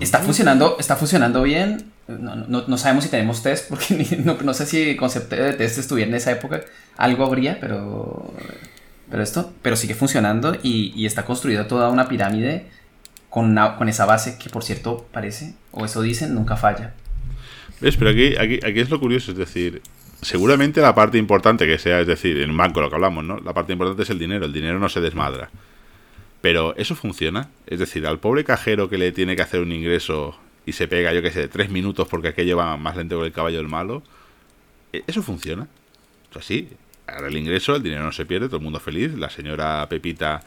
[0.00, 1.92] está funcionando, está funcionando bien.
[2.06, 5.52] No, no, no sabemos si tenemos test, porque no, no, sé si el concepto de
[5.52, 6.62] test estuviera en esa época.
[6.96, 8.32] Algo habría, pero,
[9.10, 12.66] pero esto, pero sigue funcionando y, y está construida toda una pirámide
[13.30, 16.94] con, con esa base que, por cierto, parece, o eso dicen, nunca falla.
[17.80, 17.96] ¿Ves?
[17.96, 19.82] Pero aquí, aquí, aquí es lo curioso, es decir,
[20.22, 23.38] seguramente la parte importante que sea, es decir, en un banco lo que hablamos, ¿no?
[23.38, 25.50] La parte importante es el dinero, el dinero no se desmadra.
[26.40, 27.50] Pero eso funciona.
[27.66, 31.12] Es decir, al pobre cajero que le tiene que hacer un ingreso y se pega,
[31.12, 34.02] yo qué sé, tres minutos porque aquello va más lento que el caballo del malo,
[34.92, 35.66] e, eso funciona.
[36.30, 36.68] O sea, sí,
[37.06, 39.14] ahora el ingreso, el dinero no se pierde, todo el mundo feliz.
[39.14, 40.42] La señora Pepita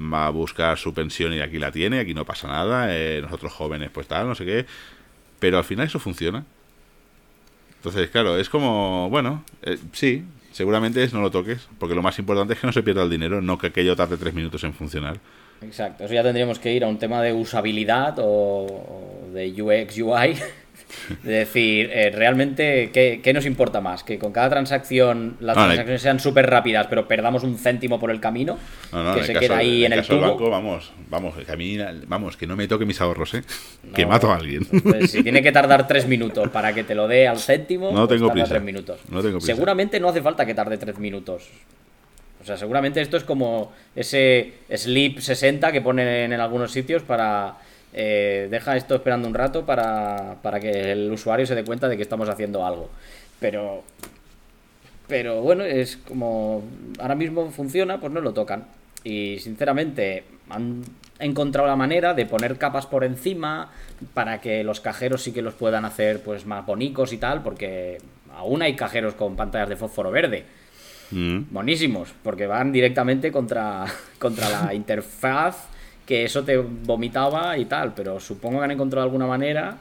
[0.00, 2.94] va a buscar su pensión y aquí la tiene, aquí no pasa nada.
[2.96, 4.66] Eh, nosotros jóvenes, pues tal, no sé qué.
[5.38, 6.44] Pero al final eso funciona.
[7.76, 12.18] Entonces, claro, es como, bueno, eh, sí, seguramente es no lo toques, porque lo más
[12.18, 14.72] importante es que no se pierda el dinero, no que aquello tarde tres minutos en
[14.72, 15.18] funcionar.
[15.62, 20.36] Exacto, eso ya tendríamos que ir a un tema de usabilidad o de UX, UI
[21.22, 24.04] de decir, eh, realmente, ¿qué, nos importa más?
[24.04, 28.20] ¿Que con cada transacción las transacciones sean súper rápidas, pero perdamos un céntimo por el
[28.20, 28.58] camino?
[29.14, 30.20] que se queda ahí en, el, tubo.
[30.20, 33.42] banco, vamos, vamos, que vamos, que no me toque mis ahorros, ¿eh?
[33.94, 34.66] que mato a alguien.
[35.06, 38.20] si tiene que tardar tres minutos para que te lo dé al céntimo, no pues
[38.20, 39.00] tengo tres minutos.
[39.40, 41.48] Seguramente no hace falta que tarde tres minutos.
[42.42, 47.56] O sea, seguramente esto es como ese Sleep 60 que ponen en algunos sitios para
[47.92, 51.96] eh, deja esto esperando un rato para, para, que el usuario se dé cuenta de
[51.96, 52.88] que estamos haciendo algo.
[53.40, 53.82] Pero,
[55.08, 56.62] pero bueno, es como
[56.98, 58.66] ahora mismo funciona, pues no lo tocan.
[59.02, 60.82] Y sinceramente han
[61.18, 63.70] encontrado la manera de poner capas por encima
[64.14, 67.98] para que los cajeros sí que los puedan hacer pues más bonicos y tal, porque
[68.36, 70.44] aún hay cajeros con pantallas de fósforo verde.
[71.10, 71.42] Mm.
[71.50, 73.86] Buenísimos, porque van directamente contra,
[74.18, 75.66] contra la interfaz
[76.10, 79.76] que eso te vomitaba y tal, pero supongo que han encontrado alguna manera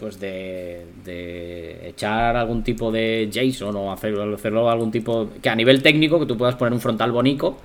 [0.00, 5.82] pues de, de echar algún tipo de JSON o hacerlo, algún tipo que a nivel
[5.82, 7.58] técnico que tú puedas poner un frontal bonico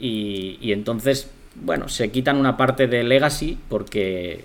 [0.00, 4.44] y, y entonces bueno se quitan una parte de legacy porque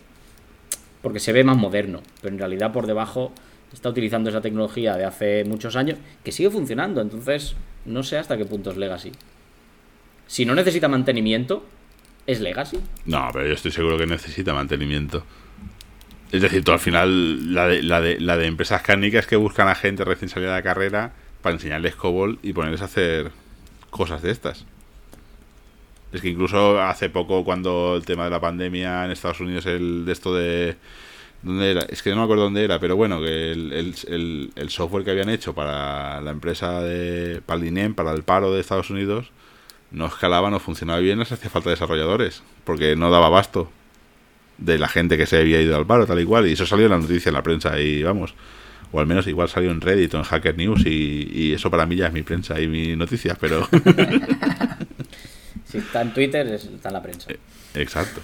[1.02, 3.32] porque se ve más moderno pero en realidad por debajo
[3.74, 7.56] está utilizando esa tecnología de hace muchos años que sigue funcionando entonces
[7.86, 9.12] no sé hasta qué punto es legacy.
[10.28, 11.64] Si no necesita mantenimiento
[12.28, 15.24] es legacy No, pero yo estoy seguro que necesita mantenimiento.
[16.32, 19.76] Es decir, al final, la de, la de, la de empresas cárnicas que buscan a
[19.76, 23.32] gente recién salida de carrera para enseñarles COBOL y ponerles a hacer
[23.92, 24.66] cosas de estas.
[26.12, 30.06] Es que incluso hace poco, cuando el tema de la pandemia en Estados Unidos, el
[30.06, 30.76] de esto de.
[31.44, 31.82] ¿Dónde era?
[31.90, 35.12] Es que no me acuerdo dónde era, pero bueno, que el, el, el- software que
[35.12, 37.42] habían hecho para la empresa de.
[37.46, 37.60] para
[37.96, 39.30] para el paro de Estados Unidos,
[39.92, 43.72] no escalaba, no funcionaba bien, les hacía falta desarrolladores, porque no daba abasto
[44.58, 46.86] de la gente que se había ido al paro, tal y cual, y eso salió
[46.86, 48.34] en la noticia en la prensa, y vamos,
[48.92, 51.86] o al menos igual salió en Reddit o en Hacker News, y, y eso para
[51.86, 53.68] mí ya es mi prensa y mi noticia, pero
[55.66, 57.30] si está en Twitter es- está en la prensa
[57.74, 58.22] exacto.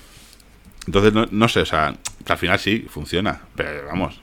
[0.87, 1.95] Entonces, no, no sé, o sea,
[2.25, 4.19] al final sí, funciona, pero vamos.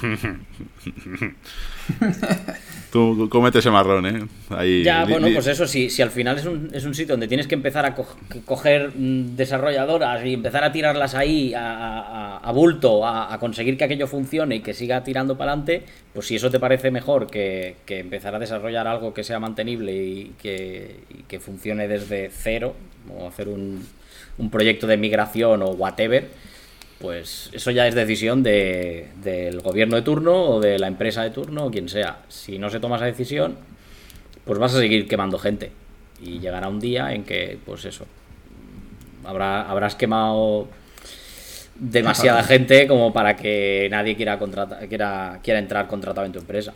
[2.92, 4.26] Tú cómete ese marrón, ¿eh?
[4.50, 7.28] Ahí, Ya, bueno, pues eso, si, si al final es un, es un sitio donde
[7.28, 12.38] tienes que empezar a co- coger mm, desarrolladoras y empezar a tirarlas ahí a, a-
[12.38, 16.26] a bulto, a, a conseguir que aquello funcione y que siga tirando para adelante, pues
[16.26, 20.32] si eso te parece mejor que, que empezar a desarrollar algo que sea mantenible y
[20.42, 22.74] que, y que funcione desde cero,
[23.16, 23.86] o hacer un,
[24.38, 26.28] un proyecto de migración o whatever,
[27.00, 31.30] pues eso ya es decisión de- del gobierno de turno o de la empresa de
[31.30, 32.18] turno o quien sea.
[32.28, 33.56] Si no se toma esa decisión,
[34.44, 35.72] pues vas a seguir quemando gente.
[36.22, 38.04] Y llegará un día en que, pues eso,
[39.24, 40.68] habrá, habrás quemado
[41.76, 46.74] demasiada gente como para que nadie quiera, contratar, quiera, quiera entrar contratado en tu empresa.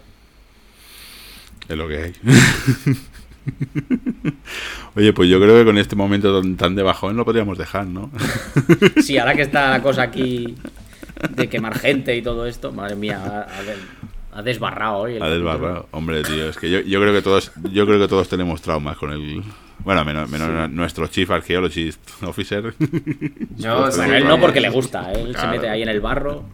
[1.69, 2.13] Es lo que hay.
[4.97, 7.87] Oye, pues yo creo que con este momento tan- tan de bajón lo podríamos dejar,
[7.87, 8.11] ¿no?
[9.03, 10.55] Sí, ahora que está la cosa aquí
[11.31, 13.77] de quemar gente y todo esto, madre mía, ha, ha de-
[14.33, 15.15] ha desbarrado hoy.
[15.17, 15.89] el Ha desbarrado.
[15.93, 18.97] Hombre, tío, es que yo, yo creo que todos yo creo que todos tenemos traumas
[18.97, 19.43] con el
[19.81, 22.75] bueno, menos, menos nuestro Chief Archaeologist Officer.
[22.79, 22.87] Sí,
[23.59, 26.45] Bueno, tenemos él no porque le gusta, él se mete ahí en el barro.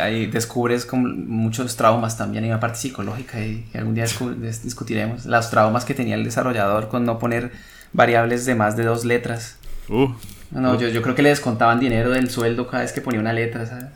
[0.00, 4.62] Ahí descubres como muchos traumas también, hay una parte psicológica y algún día discu- dis-
[4.62, 5.26] discutiremos.
[5.26, 7.52] Los traumas que tenía el desarrollador con no poner
[7.92, 9.56] variables de más de dos letras.
[9.88, 10.08] Uh,
[10.50, 13.20] No, no, yo, yo creo que le descontaban dinero del sueldo cada vez que ponía
[13.20, 13.86] una letra, ¿sabes?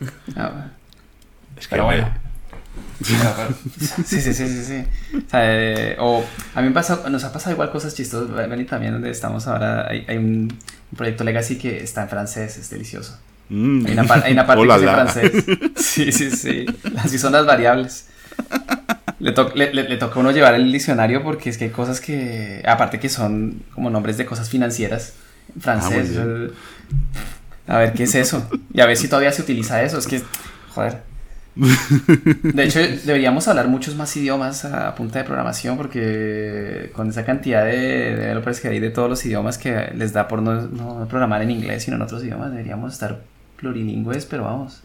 [0.36, 0.68] Ah,
[1.58, 2.08] es que Pero bueno.
[4.06, 4.84] Sí, sí, sí, sí, sí.
[5.16, 8.64] O, sea, eh, o a mí me pasa, nos ha pasado igual cosas chistosas, Benny,
[8.64, 10.24] también donde estamos ahora, hay, hay un,
[10.92, 13.18] un proyecto Legacy que está en francés, es delicioso.
[13.50, 13.86] Mm.
[13.86, 14.94] Hay una, hay una parte Hola, que la.
[14.94, 15.44] francés.
[15.76, 16.66] Sí, sí, sí.
[16.98, 18.06] Así son las variables.
[19.18, 21.70] Le, to- le, le- le toca a uno llevar el diccionario porque es que hay
[21.70, 25.12] cosas que, aparte que son como nombres de cosas financieras
[25.54, 26.10] en francés.
[26.16, 26.50] Ah, muy eh,
[27.66, 28.48] a ver, ¿qué es eso?
[28.72, 29.98] Y a ver si todavía se utiliza eso.
[29.98, 30.22] Es que,
[30.74, 31.02] joder.
[31.54, 37.24] De hecho, deberíamos hablar muchos más idiomas a, a punta de programación porque con esa
[37.24, 41.06] cantidad de developers que hay de todos los idiomas que les da por no, no
[41.08, 43.20] programar en inglés sino en otros idiomas, deberíamos estar
[43.60, 44.82] plurilingües, pero vamos.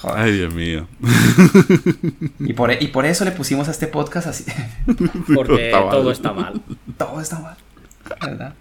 [0.00, 0.18] Joder.
[0.18, 0.86] Ay, Dios mío.
[2.40, 4.44] Y por, y por eso le pusimos a este podcast así.
[5.34, 6.60] Porque Está todo está mal.
[6.98, 7.56] Todo está mal.
[8.20, 8.54] ¿Verdad?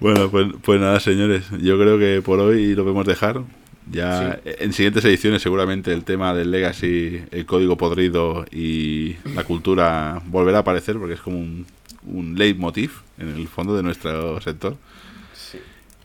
[0.00, 1.44] Bueno, pues, pues nada, señores.
[1.62, 3.42] Yo creo que por hoy lo podemos dejar.
[3.90, 10.22] Ya en siguientes ediciones seguramente el tema del legacy, el código podrido y la cultura
[10.26, 11.66] volverá a aparecer porque es como un,
[12.04, 14.76] un leitmotiv en el fondo de nuestro sector.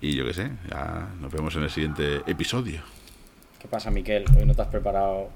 [0.05, 2.81] Y yo qué sé, ya nos vemos en el siguiente episodio.
[3.59, 4.23] ¿Qué pasa, Miquel?
[4.37, 5.31] Hoy no te has preparado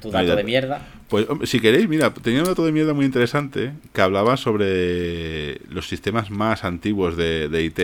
[0.00, 0.84] tu dato de mierda.
[1.08, 5.86] Pues si queréis, mira, tenía un dato de mierda muy interesante que hablaba sobre los
[5.86, 7.80] sistemas más antiguos de, de IT.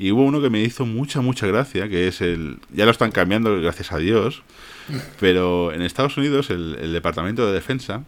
[0.00, 2.58] Y hubo uno que me hizo mucha, mucha gracia, que es el...
[2.72, 4.42] Ya lo están cambiando, gracias a Dios.
[5.20, 8.02] Pero en Estados Unidos, el, el Departamento de Defensa,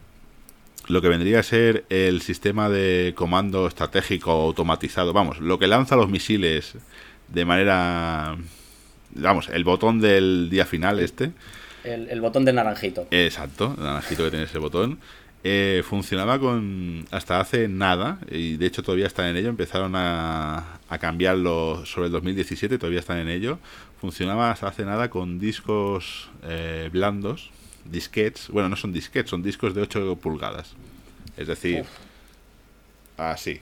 [0.89, 5.95] lo que vendría a ser el sistema de comando estratégico automatizado, vamos, lo que lanza
[5.95, 6.75] los misiles
[7.33, 8.37] de manera...
[9.15, 11.33] Vamos, el botón del día final este.
[11.85, 13.07] El, el botón de naranjito.
[13.11, 14.99] Exacto, el naranjito que tiene ese botón.
[15.45, 19.49] Eh, funcionaba con hasta hace nada y de hecho todavía están en ello.
[19.49, 23.59] Empezaron a, a cambiarlo sobre el 2017 todavía están en ello.
[24.01, 27.51] Funcionaba hasta hace nada con discos eh, blandos
[27.85, 30.75] disquets bueno no son disquets son discos de 8 pulgadas.
[31.37, 31.85] Es decir
[33.17, 33.61] así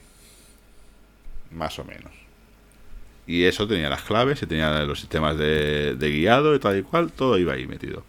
[1.51, 2.13] más o menos
[3.27, 6.83] y eso tenía las claves y tenía los sistemas de, de guiado y tal y
[6.83, 8.03] cual todo iba ahí metido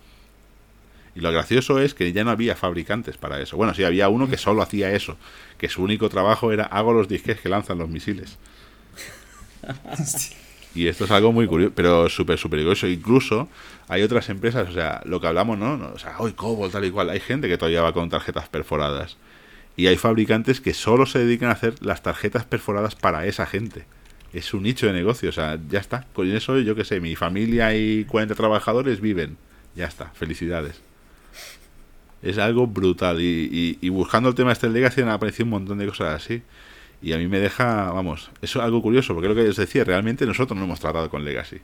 [1.16, 3.58] y lo gracioso es que ya no había fabricantes para eso.
[3.58, 5.18] Bueno, sí, había uno que solo hacía eso,
[5.58, 8.38] que su único trabajo era hago los disques que lanzan los misiles.
[10.74, 12.88] Y esto es algo muy curioso, pero súper, súper curioso.
[12.88, 13.50] Incluso
[13.90, 15.74] hay otras empresas, o sea, lo que hablamos, ¿no?
[15.94, 17.10] O sea, hoy Cobol, tal y cual.
[17.10, 19.18] Hay gente que todavía va con tarjetas perforadas.
[19.76, 23.84] Y hay fabricantes que solo se dedican a hacer las tarjetas perforadas para esa gente.
[24.34, 26.06] Es un nicho de negocio, o sea, ya está.
[26.14, 29.38] Con eso, yo qué sé, mi familia y 40 trabajadores viven.
[29.76, 30.82] Ya está, felicidades
[32.22, 33.22] es algo brutal.
[33.22, 36.42] Y, y, buscando el tema este del Legacy han aparecido un montón de cosas así.
[37.02, 39.56] Y a mí me deja, vamos, eso es algo curioso, porque es lo que os
[39.56, 41.58] decía, realmente nosotros no hemos tratado con Legacy.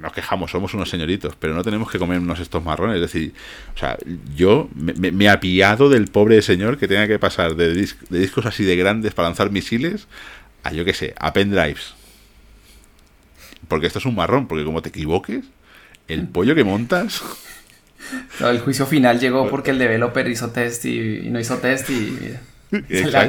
[0.00, 2.96] Nos quejamos, somos unos señoritos, pero no tenemos que comernos estos marrones.
[2.96, 3.34] Es decir,
[3.74, 3.98] o sea,
[4.34, 8.46] yo me, me he apiado del pobre señor que tenga que pasar de, de discos
[8.46, 10.08] así de grandes para lanzar misiles
[10.68, 11.94] a, yo qué sé, a pendrives.
[13.68, 15.44] Porque esto es un marrón, porque como te equivoques,
[16.06, 17.22] el pollo que montas
[18.40, 22.18] el juicio final llegó porque el developer hizo test y, no hizo test y,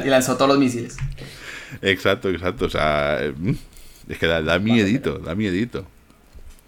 [0.08, 0.96] lanzó todos los misiles.
[1.82, 2.66] Exacto, exacto.
[2.66, 3.20] O sea,
[4.08, 5.86] es que da, miedito, da miedito.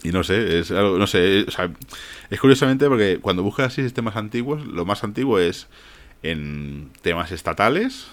[0.03, 1.71] Y no sé, es algo, no sé, o sea,
[2.29, 5.67] es curiosamente porque cuando buscas así sistemas antiguos, lo más antiguo es
[6.23, 8.07] en temas estatales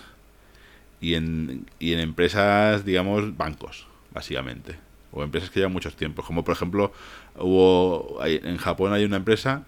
[1.00, 4.76] y en, y en empresas, digamos, bancos, básicamente.
[5.12, 6.24] O empresas que llevan muchos tiempos.
[6.24, 6.92] Como por ejemplo,
[7.36, 9.64] hubo en Japón hay una empresa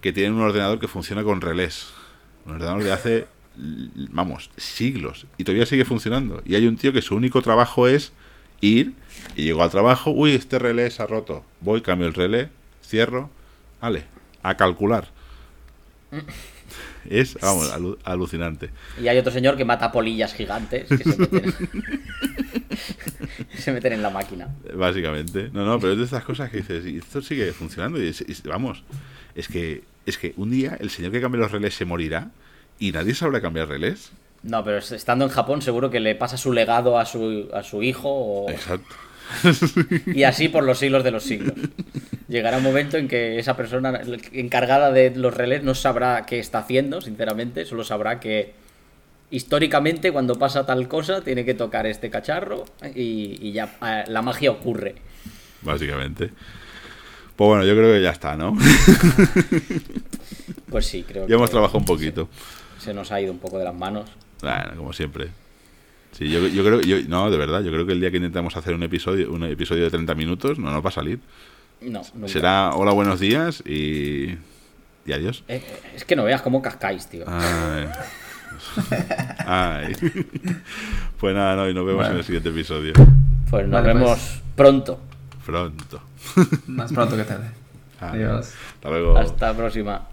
[0.00, 1.88] que tiene un ordenador que funciona con relés.
[2.46, 3.26] Un ordenador de hace,
[3.56, 5.26] vamos, siglos.
[5.36, 6.42] Y todavía sigue funcionando.
[6.46, 8.12] Y hay un tío que su único trabajo es
[8.60, 8.94] ir
[9.34, 11.44] y llegó al trabajo, uy, este relé se ha roto.
[11.60, 12.48] Voy, cambio el relé,
[12.82, 13.30] cierro,
[13.80, 14.04] vale,
[14.42, 15.08] a calcular.
[17.10, 17.70] Es, vamos,
[18.04, 18.70] alucinante.
[19.00, 21.54] Y hay otro señor que mata polillas gigantes que se meten,
[23.58, 24.48] se meten en la máquina.
[24.74, 25.50] Básicamente.
[25.52, 28.02] No, no, pero es de estas cosas que dices, y esto sigue funcionando.
[28.02, 28.82] Y, vamos,
[29.34, 32.30] es que, es que un día el señor que cambie los relés se morirá
[32.78, 34.12] y nadie sabrá cambiar relés.
[34.42, 37.82] No, pero estando en Japón seguro que le pasa su legado a su, a su
[37.82, 38.08] hijo.
[38.08, 38.50] O...
[38.50, 38.94] Exacto.
[40.06, 41.54] Y así por los siglos de los siglos.
[42.28, 44.00] Llegará un momento en que esa persona
[44.32, 48.54] encargada de los relés no sabrá qué está haciendo, sinceramente, solo sabrá que
[49.30, 52.64] históricamente cuando pasa tal cosa tiene que tocar este cacharro
[52.94, 53.76] y, ya
[54.08, 54.96] la magia ocurre.
[55.62, 56.30] Básicamente.
[57.36, 58.56] Pues bueno, yo creo que ya está, ¿no?
[60.70, 62.28] Pues sí, creo ya hemos trabajado un poquito.
[62.78, 64.10] Se, nos ha ido un poco de las manos.
[64.42, 65.28] Bueno, como siempre.
[66.16, 68.56] Sí, yo, yo creo, yo, no, de verdad, yo creo que el día que intentamos
[68.56, 71.20] hacer un episodio, un episodio de 30 minutos, no nos va a salir.
[71.82, 74.38] No, Será hola, buenos días y,
[75.04, 75.44] y adiós.
[75.46, 75.62] Eh,
[75.94, 77.24] es que no veas cómo cascáis, tío.
[77.26, 77.88] Ay.
[79.46, 79.96] Ay.
[81.20, 82.92] Pues nada, no, y nos vemos en el siguiente episodio.
[83.50, 84.42] Pues nos vemos pues.
[84.54, 85.00] pronto.
[85.44, 86.02] Pronto.
[86.66, 87.50] Más pronto que tarde.
[88.00, 88.52] Adiós.
[88.74, 89.16] Hasta luego.
[89.16, 90.08] Hasta la próxima.